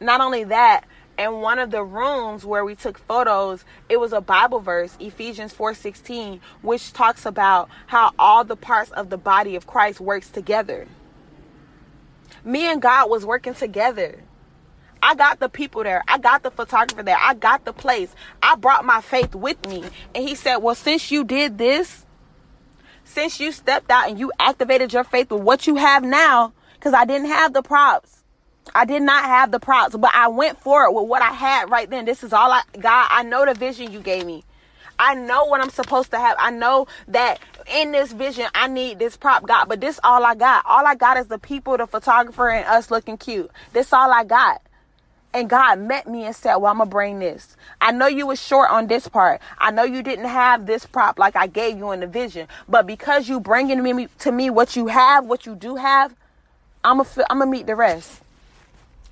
Not 0.00 0.20
only 0.20 0.44
that, 0.44 0.84
in 1.20 1.40
one 1.40 1.58
of 1.58 1.70
the 1.70 1.84
rooms 1.84 2.46
where 2.46 2.64
we 2.64 2.74
took 2.74 2.98
photos 2.98 3.64
it 3.88 4.00
was 4.00 4.12
a 4.12 4.20
bible 4.20 4.58
verse 4.58 4.96
ephesians 4.98 5.52
4.16 5.52 6.40
which 6.62 6.92
talks 6.92 7.26
about 7.26 7.68
how 7.86 8.12
all 8.18 8.42
the 8.42 8.56
parts 8.56 8.90
of 8.92 9.10
the 9.10 9.18
body 9.18 9.54
of 9.54 9.66
christ 9.66 10.00
works 10.00 10.30
together 10.30 10.88
me 12.42 12.66
and 12.66 12.80
god 12.80 13.10
was 13.10 13.24
working 13.24 13.54
together 13.54 14.18
I 15.02 15.14
got 15.14 15.40
the 15.40 15.48
people 15.48 15.82
there. 15.82 16.02
I 16.06 16.18
got 16.18 16.42
the 16.42 16.50
photographer 16.50 17.02
there. 17.02 17.16
I 17.18 17.32
got 17.32 17.64
the 17.64 17.72
place. 17.72 18.14
I 18.42 18.54
brought 18.56 18.84
my 18.84 19.00
faith 19.00 19.34
with 19.34 19.66
me. 19.66 19.82
And 20.14 20.28
he 20.28 20.34
said, 20.34 20.56
Well, 20.58 20.74
since 20.74 21.10
you 21.10 21.24
did 21.24 21.56
this, 21.56 22.04
since 23.04 23.40
you 23.40 23.50
stepped 23.50 23.90
out 23.90 24.10
and 24.10 24.18
you 24.18 24.30
activated 24.38 24.92
your 24.92 25.04
faith 25.04 25.30
with 25.30 25.42
what 25.42 25.66
you 25.66 25.76
have 25.76 26.04
now, 26.04 26.52
because 26.74 26.92
I 26.92 27.06
didn't 27.06 27.28
have 27.28 27.54
the 27.54 27.62
props, 27.62 28.19
I 28.74 28.84
did 28.84 29.02
not 29.02 29.24
have 29.24 29.50
the 29.50 29.60
props, 29.60 29.96
but 29.96 30.14
I 30.14 30.28
went 30.28 30.60
for 30.60 30.84
it 30.84 30.92
with 30.92 31.08
what 31.08 31.22
I 31.22 31.32
had 31.32 31.70
right 31.70 31.88
then. 31.88 32.04
This 32.04 32.22
is 32.22 32.32
all 32.32 32.50
I 32.52 32.62
God, 32.78 33.08
I 33.10 33.22
know 33.22 33.44
the 33.44 33.54
vision 33.54 33.92
you 33.92 34.00
gave 34.00 34.26
me. 34.26 34.44
I 34.98 35.14
know 35.14 35.46
what 35.46 35.62
I'm 35.62 35.70
supposed 35.70 36.10
to 36.10 36.18
have. 36.18 36.36
I 36.38 36.50
know 36.50 36.86
that 37.08 37.38
in 37.72 37.92
this 37.92 38.12
vision 38.12 38.46
I 38.54 38.68
need 38.68 38.98
this 38.98 39.16
prop 39.16 39.46
God, 39.46 39.66
but 39.66 39.80
this 39.80 39.98
all 40.04 40.24
I 40.24 40.34
got. 40.34 40.64
All 40.66 40.86
I 40.86 40.94
got 40.94 41.16
is 41.16 41.26
the 41.26 41.38
people, 41.38 41.76
the 41.76 41.86
photographer, 41.86 42.50
and 42.50 42.66
us 42.66 42.90
looking 42.90 43.16
cute. 43.16 43.50
This 43.72 43.92
all 43.92 44.12
I 44.12 44.24
got. 44.24 44.60
And 45.32 45.48
God 45.48 45.78
met 45.78 46.08
me 46.08 46.24
and 46.24 46.34
said, 46.34 46.56
Well, 46.56 46.72
I'm 46.72 46.78
gonna 46.78 46.90
bring 46.90 47.20
this. 47.20 47.56
I 47.80 47.92
know 47.92 48.08
you 48.08 48.26
was 48.26 48.42
short 48.42 48.70
on 48.70 48.88
this 48.88 49.08
part. 49.08 49.40
I 49.58 49.70
know 49.70 49.84
you 49.84 50.02
didn't 50.02 50.26
have 50.26 50.66
this 50.66 50.84
prop 50.86 51.18
like 51.18 51.36
I 51.36 51.46
gave 51.46 51.78
you 51.78 51.92
in 51.92 52.00
the 52.00 52.06
vision. 52.06 52.48
But 52.68 52.86
because 52.86 53.28
you 53.28 53.40
bringing 53.40 53.82
me 53.82 54.08
to 54.18 54.32
me 54.32 54.50
what 54.50 54.76
you 54.76 54.88
have, 54.88 55.24
what 55.24 55.46
you 55.46 55.54
do 55.54 55.76
have, 55.76 56.14
I'm 56.84 56.98
gonna 56.98 57.08
I'm 57.30 57.38
gonna 57.38 57.50
meet 57.50 57.66
the 57.66 57.76
rest 57.76 58.22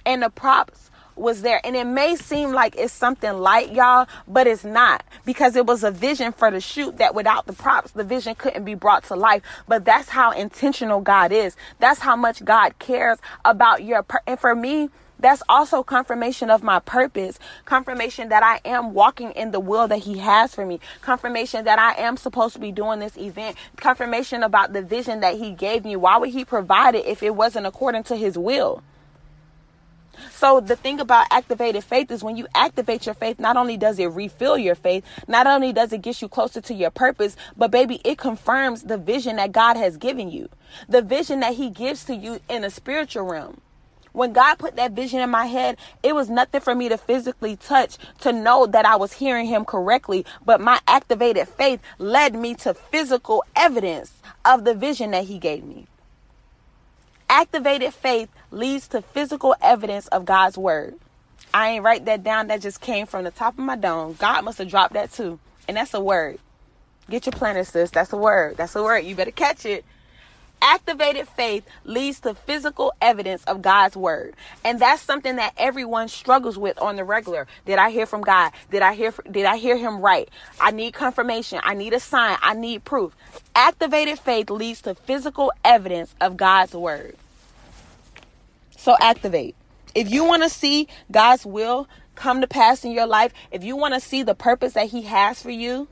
and 0.07 0.23
the 0.23 0.31
props 0.31 0.91
was 1.19 1.43
there. 1.43 1.61
And 1.65 1.77
it 1.77 1.85
may 1.87 2.17
seem 2.17 2.53
like 2.53 2.77
it's 2.77 2.93
something 2.93 3.33
light, 3.33 3.73
y'all, 3.73 4.07
but 4.27 4.47
it's 4.47 4.65
not 4.65 5.05
because 5.25 5.57
it 5.57 5.67
was 5.67 5.85
a 5.85 5.91
vision 5.91 6.33
for 6.33 6.51
the 6.51 6.61
shoot 6.61 6.99
that 6.99 7.15
without 7.15 7.47
the 7.47 7.53
props, 7.53 7.91
the 7.91 8.05
vision 8.05 8.35
couldn't 8.35 8.65
be 8.65 8.75
brought 8.75 9.05
to 9.05 9.17
life. 9.17 9.43
But 9.67 9.85
that's 9.85 10.11
how 10.11 10.31
intentional 10.31 11.01
God 11.01 11.33
is. 11.33 11.57
That's 11.79 12.01
how 12.01 12.17
much 12.17 12.45
God 12.45 12.79
cares 12.79 13.19
about 13.45 13.83
your, 13.83 14.03
per- 14.03 14.23
and 14.27 14.39
for 14.39 14.55
me, 14.55 14.91
that's 15.21 15.43
also 15.49 15.83
confirmation 15.83 16.49
of 16.49 16.63
my 16.63 16.79
purpose, 16.79 17.41
confirmation 17.65 18.29
that 18.29 18.45
I 18.45 18.61
am 18.65 18.95
walking 18.95 19.33
in 19.33 19.51
the 19.51 19.59
will 19.59 19.89
that 19.89 19.99
He 19.99 20.19
has 20.19 20.55
for 20.55 20.65
me, 20.65 20.79
confirmation 21.03 21.65
that 21.65 21.79
I 21.81 22.01
am 22.01 22.17
supposed 22.17 22.55
to 22.55 22.61
be 22.61 22.71
doing 22.71 23.01
this 23.01 23.17
event, 23.17 23.57
confirmation 23.77 24.45
about 24.45 24.73
the 24.73 24.83
vision 24.83 25.19
that 25.21 25.35
He 25.35 25.51
gave 25.51 25.85
me. 25.85 25.97
Why 25.97 26.19
would 26.19 26.31
He 26.31 26.45
provide 26.45 26.95
it 26.95 27.05
if 27.05 27.25
it 27.25 27.35
wasn't 27.35 27.67
according 27.67 28.05
to 28.05 28.17
His 28.17 28.39
will? 28.39 28.85
So 30.33 30.61
the 30.61 30.77
thing 30.77 31.01
about 31.01 31.27
activated 31.31 31.85
faith 31.85 32.11
is 32.11 32.23
when 32.23 32.37
you 32.37 32.47
activate 32.55 33.07
your 33.07 33.15
faith, 33.15 33.39
not 33.39 33.57
only 33.57 33.77
does 33.77 33.99
it 33.99 34.07
refill 34.07 34.59
your 34.59 34.75
faith, 34.75 35.05
not 35.27 35.47
only 35.47 35.73
does 35.73 35.93
it 35.93 36.03
get 36.03 36.23
you 36.23 36.29
closer 36.29 36.61
to 36.61 36.75
your 36.75 36.91
purpose, 36.91 37.37
but 37.57 37.71
baby, 37.71 38.01
it 38.05 38.19
confirms 38.19 38.83
the 38.83 38.99
vision 38.99 39.37
that 39.37 39.53
God 39.53 39.77
has 39.77 39.97
given 39.97 40.31
you. 40.31 40.49
The 40.89 41.03
vision 41.03 41.41
that 41.41 41.55
he 41.55 41.71
gives 41.71 42.05
to 42.05 42.15
you 42.15 42.41
in 42.49 42.65
a 42.65 42.71
spiritual 42.71 43.25
realm. 43.25 43.61
When 44.13 44.33
God 44.33 44.57
put 44.59 44.77
that 44.77 44.93
vision 44.93 45.21
in 45.21 45.31
my 45.31 45.47
head, 45.47 45.77
it 46.03 46.15
was 46.15 46.29
nothing 46.29 46.61
for 46.61 46.75
me 46.75 46.89
to 46.89 46.99
physically 46.99 47.57
touch 47.57 47.99
to 48.21 48.33
know 48.33 48.67
that 48.67 48.85
I 48.87 48.97
was 48.97 49.13
hearing 49.13 49.47
him 49.47 49.65
correctly, 49.65 50.25
but 50.45 50.61
my 50.61 50.81
activated 50.89 51.49
faith 51.49 51.81
led 51.99 52.35
me 52.35 52.55
to 52.57 52.75
physical 52.75 53.45
evidence 53.55 54.13
of 54.45 54.65
the 54.65 54.75
vision 54.75 55.13
that 55.13 55.25
he 55.25 55.39
gave 55.39 55.63
me. 55.63 55.87
Activated 57.31 57.95
faith 57.95 58.31
leads 58.51 58.89
to 58.89 59.03
physical 59.03 59.55
evidence 59.61 60.09
of 60.09 60.25
God's 60.25 60.59
word. 60.59 60.95
I 61.53 61.71
ain't 61.71 61.85
write 61.85 62.07
that 62.07 62.25
down. 62.25 62.49
That 62.49 62.63
just 62.63 62.81
came 62.81 63.07
from 63.07 63.25
the 63.25 63.31
top 63.31 63.55
of 63.59 63.65
my 63.65 63.77
dome. 63.77 64.15
God 64.19 64.45
must 64.45 64.59
have 64.59 64.69
dropped 64.69 64.95
that 64.95 65.13
too. 65.13 65.39
And 65.67 65.77
that's 65.77 65.95
a 65.95 66.01
word. 66.01 66.39
Get 67.11 67.27
your 67.27 67.33
planner, 67.33 67.65
sis. 67.65 67.91
That's 67.91 68.13
a 68.13 68.17
word. 68.17 68.57
That's 68.57 68.77
a 68.77 68.83
word. 68.83 69.01
You 69.01 69.15
better 69.15 69.31
catch 69.31 69.67
it. 69.67 69.85
Activated 70.61 71.29
faith 71.29 71.65
leads 71.85 72.21
to 72.21 72.35
physical 72.35 72.93
evidence 73.01 73.45
of 73.45 73.63
God's 73.63 73.97
word. 73.97 74.35
And 74.65 74.81
that's 74.81 75.03
something 75.03 75.37
that 75.37 75.55
everyone 75.57 76.09
struggles 76.09 76.59
with 76.59 76.79
on 76.81 76.97
the 76.97 77.05
regular. 77.05 77.47
Did 77.65 77.79
I 77.79 77.91
hear 77.91 78.07
from 78.07 78.23
God? 78.23 78.53
Did 78.71 78.83
I 78.83 78.95
hear 78.95 79.15
did 79.31 79.45
I 79.45 79.57
hear 79.57 79.77
him 79.77 80.01
right? 80.01 80.29
I 80.61 80.73
need 80.73 80.95
confirmation. 80.95 81.61
I 81.63 81.75
need 81.75 81.93
a 81.93 82.01
sign. 82.01 82.39
I 82.43 82.55
need 82.55 82.85
proof. 82.85 83.15
Activated 83.55 84.19
faith 84.19 84.51
leads 84.51 84.83
to 84.83 84.95
physical 84.95 85.53
evidence 85.65 86.15
of 86.21 86.37
God's 86.37 86.75
word. 86.75 87.17
So 88.77 88.97
activate. 89.01 89.55
If 89.95 90.11
you 90.11 90.25
want 90.25 90.43
to 90.43 90.49
see 90.51 90.89
God's 91.11 91.47
will 91.47 91.89
come 92.15 92.41
to 92.41 92.47
pass 92.47 92.85
in 92.85 92.93
your 92.93 93.07
life, 93.07 93.33
if 93.51 93.65
you 93.65 93.77
want 93.77 93.95
to 93.95 94.01
see 94.01 94.23
the 94.23 94.35
purpose 94.35 94.75
that 94.75 94.89
he 94.89 95.03
has 95.03 95.43
for 95.43 95.51
you, 95.51 95.89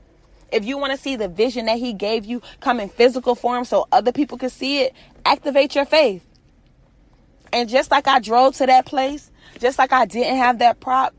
if 0.51 0.65
you 0.65 0.77
want 0.77 0.91
to 0.91 0.97
see 0.97 1.15
the 1.15 1.27
vision 1.27 1.65
that 1.65 1.77
he 1.77 1.93
gave 1.93 2.25
you 2.25 2.41
come 2.59 2.79
in 2.79 2.89
physical 2.89 3.35
form 3.35 3.65
so 3.65 3.87
other 3.91 4.11
people 4.11 4.37
can 4.37 4.49
see 4.49 4.81
it, 4.81 4.93
activate 5.25 5.75
your 5.75 5.85
faith. 5.85 6.23
And 7.51 7.69
just 7.69 7.91
like 7.91 8.07
I 8.07 8.19
drove 8.19 8.55
to 8.57 8.65
that 8.65 8.85
place, 8.85 9.31
just 9.59 9.77
like 9.79 9.91
I 9.91 10.05
didn't 10.05 10.37
have 10.37 10.59
that 10.59 10.79
prop, 10.79 11.13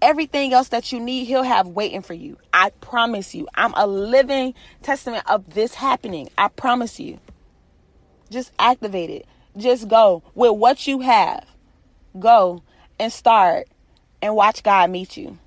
everything 0.00 0.52
else 0.52 0.68
that 0.68 0.92
you 0.92 1.00
need, 1.00 1.24
he'll 1.24 1.42
have 1.42 1.66
waiting 1.66 2.02
for 2.02 2.14
you. 2.14 2.36
I 2.52 2.70
promise 2.80 3.34
you. 3.34 3.48
I'm 3.54 3.72
a 3.74 3.86
living 3.86 4.54
testament 4.82 5.24
of 5.28 5.54
this 5.54 5.74
happening. 5.74 6.28
I 6.38 6.48
promise 6.48 7.00
you. 7.00 7.18
Just 8.30 8.52
activate 8.58 9.10
it. 9.10 9.26
Just 9.56 9.88
go 9.88 10.22
with 10.34 10.52
what 10.52 10.86
you 10.86 11.00
have. 11.00 11.46
Go 12.18 12.62
and 12.98 13.12
start 13.12 13.68
and 14.20 14.36
watch 14.36 14.62
God 14.62 14.90
meet 14.90 15.16
you. 15.16 15.38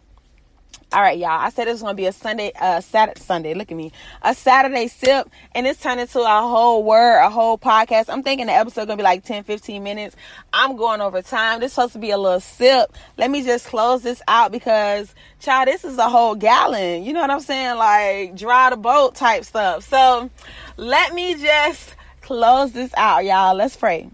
All 0.94 1.02
right, 1.02 1.18
y'all. 1.18 1.32
I 1.32 1.50
said 1.50 1.68
it 1.68 1.72
was 1.72 1.82
gonna 1.82 1.96
be 1.96 2.06
a 2.06 2.14
Sunday, 2.14 2.54
uh, 2.58 2.80
Saturday, 2.80 3.20
Sunday. 3.20 3.54
Look 3.54 3.70
at 3.70 3.76
me, 3.76 3.92
a 4.22 4.34
Saturday 4.34 4.88
sip, 4.88 5.30
and 5.54 5.68
it's 5.68 5.82
turned 5.82 6.00
into 6.00 6.22
a 6.22 6.42
whole 6.42 6.82
word, 6.82 7.20
a 7.20 7.30
whole 7.30 7.58
podcast. 7.58 8.06
I'm 8.08 8.24
thinking 8.24 8.46
the 8.46 8.54
episode 8.54 8.86
gonna 8.86 8.96
be 8.96 9.04
like 9.04 9.26
10, 9.26 9.44
15 9.44 9.84
minutes. 9.84 10.16
I'm 10.54 10.78
going 10.78 11.02
over 11.02 11.22
time. 11.22 11.60
This 11.60 11.74
supposed 11.74 11.92
to 11.94 12.00
be 12.00 12.12
a 12.12 12.18
little 12.18 12.40
sip. 12.40 12.94
Let 13.18 13.30
me 13.30 13.44
just 13.44 13.68
close 13.68 14.02
this 14.02 14.22
out 14.30 14.54
because, 14.54 15.14
child, 15.42 15.68
this 15.68 15.84
is 15.84 15.98
a 15.98 16.08
whole 16.08 16.36
gallon. 16.36 17.04
You 17.04 17.12
know 17.12 17.20
what 17.20 17.32
I'm 17.32 17.42
saying? 17.42 17.76
Like 17.78 18.38
dry 18.38 18.70
the 18.70 18.78
boat 18.78 19.16
type 19.16 19.44
stuff. 19.44 19.84
So, 19.84 20.30
let 20.78 21.14
me 21.14 21.36
just 21.36 21.96
close 22.22 22.72
this 22.72 22.94
out, 22.96 23.26
y'all. 23.26 23.56
Let's 23.56 23.76
pray. 23.76 24.10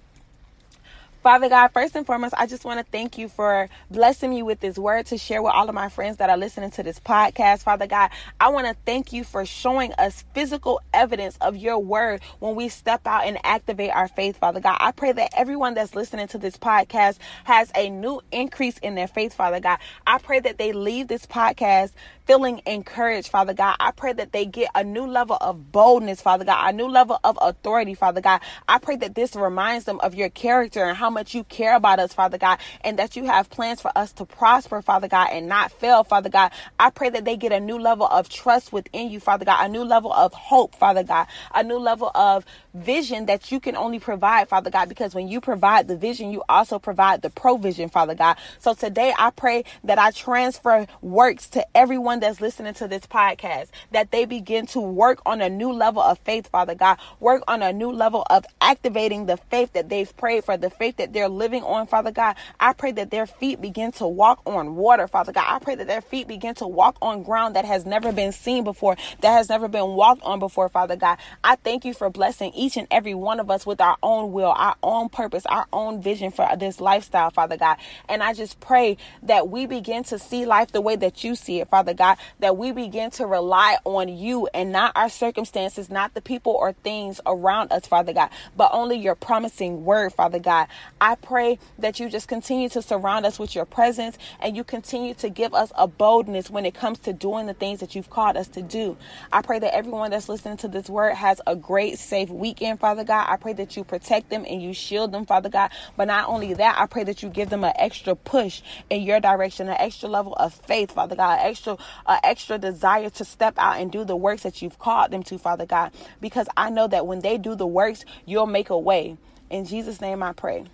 Father 1.23 1.47
God, 1.47 1.69
first 1.69 1.95
and 1.95 2.05
foremost, 2.05 2.33
I 2.37 2.47
just 2.47 2.65
want 2.65 2.85
to 2.85 2.91
thank 2.91 3.17
you 3.17 3.29
for 3.29 3.69
blessing 3.89 4.29
me 4.29 4.43
with 4.43 4.59
this 4.59 4.77
word 4.77 5.05
to 5.05 5.17
share 5.17 5.41
with 5.41 5.53
all 5.53 5.69
of 5.69 5.73
my 5.73 5.87
friends 5.87 6.17
that 6.17 6.29
are 6.29 6.35
listening 6.35 6.69
to 6.71 6.83
this 6.83 6.99
podcast. 6.99 7.63
Father 7.63 7.87
God, 7.87 8.09
I 8.41 8.49
want 8.49 8.67
to 8.67 8.75
thank 8.85 9.13
you 9.13 9.23
for 9.23 9.45
showing 9.45 9.93
us 9.93 10.25
physical 10.33 10.81
evidence 10.93 11.37
of 11.39 11.55
your 11.55 11.79
word 11.79 12.19
when 12.39 12.55
we 12.55 12.67
step 12.67 13.07
out 13.07 13.25
and 13.25 13.37
activate 13.45 13.91
our 13.91 14.09
faith, 14.09 14.35
Father 14.35 14.59
God. 14.59 14.75
I 14.81 14.91
pray 14.91 15.13
that 15.13 15.31
everyone 15.33 15.75
that's 15.75 15.95
listening 15.95 16.27
to 16.27 16.37
this 16.37 16.57
podcast 16.57 17.19
has 17.45 17.71
a 17.73 17.89
new 17.89 18.19
increase 18.33 18.77
in 18.79 18.95
their 18.95 19.07
faith, 19.07 19.33
Father 19.33 19.61
God. 19.61 19.77
I 20.05 20.17
pray 20.17 20.41
that 20.41 20.57
they 20.57 20.73
leave 20.73 21.07
this 21.07 21.25
podcast 21.25 21.93
feeling 22.25 22.61
encouraged, 22.65 23.27
Father 23.27 23.53
God. 23.53 23.75
I 23.79 23.91
pray 23.91 24.13
that 24.13 24.31
they 24.31 24.45
get 24.45 24.69
a 24.75 24.83
new 24.83 25.05
level 25.05 25.37
of 25.41 25.71
boldness, 25.71 26.21
Father 26.21 26.45
God, 26.45 26.69
a 26.69 26.75
new 26.75 26.87
level 26.87 27.19
of 27.23 27.37
authority, 27.41 27.93
Father 27.93 28.21
God. 28.21 28.41
I 28.67 28.77
pray 28.79 28.95
that 28.97 29.15
this 29.15 29.35
reminds 29.35 29.85
them 29.85 29.99
of 29.99 30.15
your 30.15 30.29
character 30.29 30.83
and 30.83 30.97
how 30.97 31.09
much 31.09 31.33
you 31.35 31.43
care 31.43 31.75
about 31.75 31.99
us, 31.99 32.13
Father 32.13 32.37
God, 32.37 32.59
and 32.81 32.97
that 32.99 33.15
you 33.15 33.25
have 33.25 33.49
plans 33.49 33.81
for 33.81 33.91
us 33.97 34.11
to 34.13 34.25
prosper, 34.25 34.81
Father 34.81 35.07
God, 35.07 35.29
and 35.31 35.47
not 35.47 35.71
fail, 35.71 36.03
Father 36.03 36.29
God. 36.29 36.51
I 36.79 36.89
pray 36.89 37.09
that 37.09 37.25
they 37.25 37.37
get 37.37 37.51
a 37.51 37.59
new 37.59 37.77
level 37.77 38.07
of 38.07 38.29
trust 38.29 38.71
within 38.71 39.09
you, 39.09 39.19
Father 39.19 39.45
God, 39.45 39.65
a 39.65 39.69
new 39.69 39.83
level 39.83 40.13
of 40.13 40.33
hope, 40.33 40.75
Father 40.75 41.03
God, 41.03 41.27
a 41.53 41.63
new 41.63 41.77
level 41.77 42.11
of 42.15 42.45
vision 42.73 43.25
that 43.25 43.51
you 43.51 43.59
can 43.59 43.75
only 43.75 43.99
provide, 43.99 44.47
Father 44.47 44.69
God, 44.69 44.89
because 44.89 45.13
when 45.13 45.27
you 45.27 45.41
provide 45.41 45.87
the 45.87 45.97
vision, 45.97 46.31
you 46.31 46.43
also 46.49 46.79
provide 46.79 47.21
the 47.21 47.29
provision, 47.29 47.89
Father 47.89 48.15
God. 48.15 48.37
So 48.59 48.73
today 48.73 49.13
I 49.17 49.29
pray 49.29 49.65
that 49.83 49.99
I 49.99 50.11
transfer 50.11 50.87
works 51.01 51.49
to 51.51 51.65
everyone 51.75 52.12
that's 52.19 52.41
listening 52.41 52.73
to 52.75 52.87
this 52.87 53.05
podcast, 53.05 53.69
that 53.91 54.11
they 54.11 54.25
begin 54.25 54.65
to 54.67 54.79
work 54.79 55.21
on 55.25 55.41
a 55.41 55.49
new 55.49 55.71
level 55.71 56.01
of 56.01 56.19
faith, 56.19 56.47
Father 56.47 56.75
God, 56.75 56.97
work 57.19 57.43
on 57.47 57.61
a 57.61 57.73
new 57.73 57.91
level 57.91 58.25
of 58.29 58.45
activating 58.61 59.25
the 59.25 59.37
faith 59.37 59.73
that 59.73 59.89
they've 59.89 60.15
prayed 60.17 60.43
for, 60.43 60.57
the 60.57 60.69
faith 60.69 60.97
that 60.97 61.13
they're 61.13 61.29
living 61.29 61.63
on, 61.63 61.87
Father 61.87 62.11
God. 62.11 62.35
I 62.59 62.73
pray 62.73 62.91
that 62.93 63.11
their 63.11 63.25
feet 63.25 63.61
begin 63.61 63.91
to 63.93 64.07
walk 64.07 64.41
on 64.45 64.75
water, 64.75 65.07
Father 65.07 65.31
God. 65.31 65.45
I 65.47 65.59
pray 65.59 65.75
that 65.75 65.87
their 65.87 66.01
feet 66.01 66.27
begin 66.27 66.55
to 66.55 66.67
walk 66.67 66.97
on 67.01 67.23
ground 67.23 67.55
that 67.55 67.65
has 67.65 67.85
never 67.85 68.11
been 68.11 68.31
seen 68.31 68.63
before, 68.63 68.97
that 69.21 69.31
has 69.31 69.49
never 69.49 69.67
been 69.67 69.89
walked 69.89 70.23
on 70.23 70.39
before, 70.39 70.69
Father 70.69 70.95
God. 70.95 71.17
I 71.43 71.55
thank 71.55 71.85
you 71.85 71.93
for 71.93 72.09
blessing 72.09 72.51
each 72.53 72.77
and 72.77 72.87
every 72.91 73.13
one 73.13 73.39
of 73.39 73.49
us 73.49 73.65
with 73.65 73.81
our 73.81 73.97
own 74.03 74.31
will, 74.31 74.51
our 74.51 74.75
own 74.83 75.09
purpose, 75.09 75.45
our 75.45 75.67
own 75.71 76.01
vision 76.01 76.31
for 76.31 76.47
this 76.57 76.81
lifestyle, 76.81 77.31
Father 77.31 77.57
God. 77.57 77.77
And 78.09 78.21
I 78.21 78.33
just 78.33 78.59
pray 78.59 78.97
that 79.23 79.49
we 79.49 79.65
begin 79.65 80.03
to 80.05 80.19
see 80.19 80.45
life 80.45 80.71
the 80.71 80.81
way 80.81 80.95
that 80.97 81.23
you 81.23 81.35
see 81.35 81.59
it, 81.59 81.69
Father 81.69 81.93
God, 81.93 82.02
that 82.39 82.57
we 82.57 82.71
begin 82.71 83.11
to 83.11 83.25
rely 83.25 83.77
on 83.85 84.09
you 84.09 84.47
and 84.53 84.71
not 84.71 84.91
our 84.95 85.09
circumstances, 85.09 85.89
not 85.89 86.13
the 86.13 86.21
people 86.21 86.53
or 86.53 86.73
things 86.73 87.19
around 87.25 87.71
us, 87.71 87.87
Father 87.87 88.13
God, 88.13 88.29
but 88.55 88.69
only 88.73 88.97
your 88.97 89.15
promising 89.15 89.85
word, 89.85 90.13
Father 90.13 90.39
God. 90.39 90.67
I 90.99 91.15
pray 91.15 91.59
that 91.79 91.99
you 91.99 92.09
just 92.09 92.27
continue 92.27 92.69
to 92.69 92.81
surround 92.81 93.25
us 93.25 93.39
with 93.39 93.55
your 93.55 93.65
presence 93.65 94.17
and 94.39 94.55
you 94.55 94.63
continue 94.63 95.13
to 95.15 95.29
give 95.29 95.53
us 95.53 95.71
a 95.75 95.87
boldness 95.87 96.49
when 96.49 96.65
it 96.65 96.73
comes 96.73 96.99
to 96.99 97.13
doing 97.13 97.45
the 97.45 97.53
things 97.53 97.79
that 97.79 97.95
you've 97.95 98.09
called 98.09 98.37
us 98.37 98.47
to 98.49 98.61
do. 98.61 98.97
I 99.31 99.41
pray 99.41 99.59
that 99.59 99.75
everyone 99.75 100.11
that's 100.11 100.29
listening 100.29 100.57
to 100.57 100.67
this 100.67 100.89
word 100.89 101.15
has 101.15 101.41
a 101.47 101.55
great, 101.55 101.99
safe 101.99 102.29
weekend, 102.29 102.79
Father 102.79 103.03
God. 103.03 103.27
I 103.29 103.37
pray 103.37 103.53
that 103.53 103.75
you 103.77 103.83
protect 103.83 104.29
them 104.29 104.45
and 104.47 104.61
you 104.61 104.73
shield 104.73 105.11
them, 105.11 105.25
Father 105.25 105.49
God. 105.49 105.71
But 105.97 106.05
not 106.05 106.29
only 106.29 106.53
that, 106.55 106.77
I 106.79 106.85
pray 106.85 107.03
that 107.05 107.23
you 107.23 107.29
give 107.29 107.49
them 107.49 107.63
an 107.63 107.73
extra 107.75 108.15
push 108.15 108.61
in 108.89 109.03
your 109.03 109.19
direction, 109.19 109.69
an 109.69 109.77
extra 109.79 110.09
level 110.09 110.33
of 110.33 110.53
faith, 110.53 110.91
Father 110.91 111.15
God, 111.15 111.39
an 111.39 111.47
extra, 111.47 111.77
an 112.05 112.19
extra 112.23 112.57
desire 112.57 113.09
to 113.11 113.25
step 113.25 113.55
out 113.57 113.79
and 113.79 113.91
do 113.91 114.03
the 114.05 114.15
works 114.15 114.43
that 114.43 114.61
you've 114.61 114.79
called 114.79 115.11
them 115.11 115.23
to, 115.23 115.37
Father 115.37 115.65
God. 115.65 115.91
Because 116.21 116.47
I 116.57 116.69
know 116.69 116.87
that 116.87 117.07
when 117.07 117.19
they 117.19 117.37
do 117.37 117.55
the 117.55 117.67
works, 117.67 118.05
you'll 118.25 118.47
make 118.47 118.69
a 118.69 118.77
way. 118.77 119.17
In 119.49 119.65
Jesus' 119.65 120.01
name 120.01 120.23
I 120.23 120.33
pray. 120.33 120.65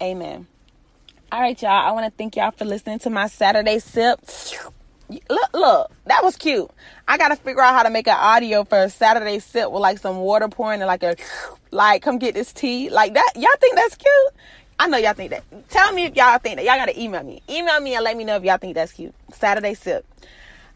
Amen. 0.00 0.46
All 1.30 1.40
right, 1.40 1.60
y'all. 1.60 1.70
I 1.70 1.90
want 1.92 2.06
to 2.06 2.16
thank 2.16 2.36
y'all 2.36 2.52
for 2.52 2.64
listening 2.64 3.00
to 3.00 3.10
my 3.10 3.26
Saturday 3.26 3.80
sip. 3.80 4.20
Look, 5.28 5.52
look, 5.52 5.92
that 6.06 6.22
was 6.22 6.36
cute. 6.36 6.70
I 7.06 7.18
gotta 7.18 7.36
figure 7.36 7.62
out 7.62 7.74
how 7.74 7.82
to 7.82 7.90
make 7.90 8.06
an 8.06 8.16
audio 8.16 8.64
for 8.64 8.84
a 8.84 8.90
Saturday 8.90 9.38
sip 9.38 9.70
with 9.70 9.80
like 9.80 9.98
some 9.98 10.18
water 10.18 10.48
pouring 10.48 10.80
and 10.80 10.86
like 10.86 11.02
a 11.02 11.16
like 11.70 12.02
come 12.02 12.18
get 12.18 12.34
this 12.34 12.52
tea. 12.52 12.90
Like 12.90 13.14
that. 13.14 13.32
Y'all 13.34 13.48
think 13.60 13.74
that's 13.74 13.96
cute? 13.96 14.34
I 14.78 14.86
know 14.86 14.96
y'all 14.96 15.14
think 15.14 15.30
that. 15.30 15.44
Tell 15.70 15.92
me 15.92 16.04
if 16.04 16.16
y'all 16.16 16.38
think 16.38 16.56
that. 16.56 16.64
Y'all 16.64 16.76
gotta 16.76 16.98
email 16.98 17.22
me. 17.22 17.42
Email 17.48 17.80
me 17.80 17.94
and 17.94 18.04
let 18.04 18.16
me 18.16 18.24
know 18.24 18.36
if 18.36 18.44
y'all 18.44 18.58
think 18.58 18.74
that's 18.74 18.92
cute. 18.92 19.14
Saturday 19.32 19.74
sip. 19.74 20.06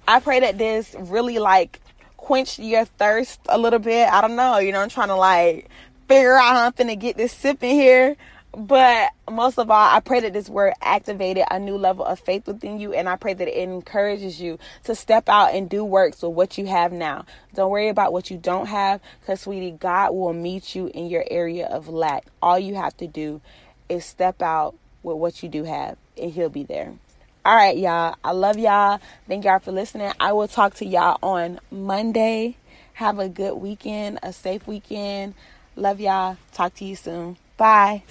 I 0.07 0.21
pray 0.21 0.41
that 0.41 0.59
this 0.59 0.95
really 0.99 1.38
like 1.38 1.81
quench 2.17 2.59
your 2.59 2.85
thirst 2.85 3.41
a 3.49 3.59
little 3.59 3.79
bit. 3.79 4.09
I 4.09 4.21
don't 4.21 4.37
know. 4.37 4.59
You 4.59 4.73
know, 4.73 4.81
I'm 4.81 4.88
trying 4.88 5.09
to 5.09 5.17
like 5.17 5.69
figure 6.09 6.35
out 6.35 6.55
how 6.55 6.67
I'm 6.67 6.73
finna 6.73 6.99
get 6.99 7.17
this 7.17 7.33
sip 7.33 7.62
in 7.62 7.75
here. 7.75 8.17
But 8.55 9.12
most 9.31 9.59
of 9.59 9.71
all, 9.71 9.97
I 9.97 10.01
pray 10.01 10.21
that 10.21 10.35
this 10.35 10.51
word 10.51 10.75
activated 10.83 11.45
a 11.51 11.59
new 11.59 11.79
level 11.79 12.05
of 12.05 12.21
faith 12.21 12.47
within 12.47 12.79
you, 12.79 12.93
and 12.93 13.09
I 13.09 13.17
pray 13.17 13.33
that 13.33 13.49
it 13.49 13.57
encourages 13.57 14.43
you 14.43 14.59
to 14.85 14.95
step 14.95 15.31
out 15.31 15.55
and 15.55 15.71
do 15.71 15.83
works 15.83 16.21
with 16.21 16.33
what 16.33 16.59
you 16.59 16.67
have 16.67 16.93
now. 16.93 17.25
Don't 17.55 17.71
worry 17.71 17.88
about 17.88 18.12
what 18.12 18.31
you 18.31 18.37
don't 18.37 18.67
have, 18.67 19.01
because, 19.21 19.41
sweetie, 19.41 19.71
God 19.71 20.12
will 20.12 20.35
meet 20.35 20.75
you 20.75 20.91
in 20.93 21.07
your 21.07 21.25
area 21.31 21.67
of 21.67 21.88
lack. 21.88 22.27
All 22.43 22.59
you 22.59 22.75
have 22.75 22.95
to 22.99 23.07
do 23.07 23.41
is 23.88 24.05
step 24.05 24.43
out 24.43 24.75
with 25.03 25.17
what 25.17 25.43
you 25.43 25.49
do 25.49 25.65
have, 25.65 25.97
and 26.21 26.31
He'll 26.31 26.51
be 26.51 26.65
there. 26.65 26.93
All 27.44 27.57
right, 27.57 27.76
y'all. 27.76 28.14
I 28.22 28.31
love 28.31 28.57
y'all. 28.57 29.00
Thank 29.26 29.44
y'all 29.44 29.59
for 29.59 29.72
listening. 29.72 30.12
I 30.20 30.33
will 30.33 30.46
talk 30.46 30.74
to 30.74 30.87
y'all 30.87 31.18
on 31.24 31.59
Monday. 31.72 32.57
Have 32.94 33.18
a 33.18 33.28
good 33.28 33.55
weekend, 33.55 34.20
a 34.22 34.33
safe 34.33 34.68
weekend. 34.68 35.35
Love 35.74 35.98
y'all. 36.00 36.37
Talk 36.52 36.74
to 36.74 36.85
you 36.85 36.94
soon. 36.94 37.37
Bye. 37.57 38.05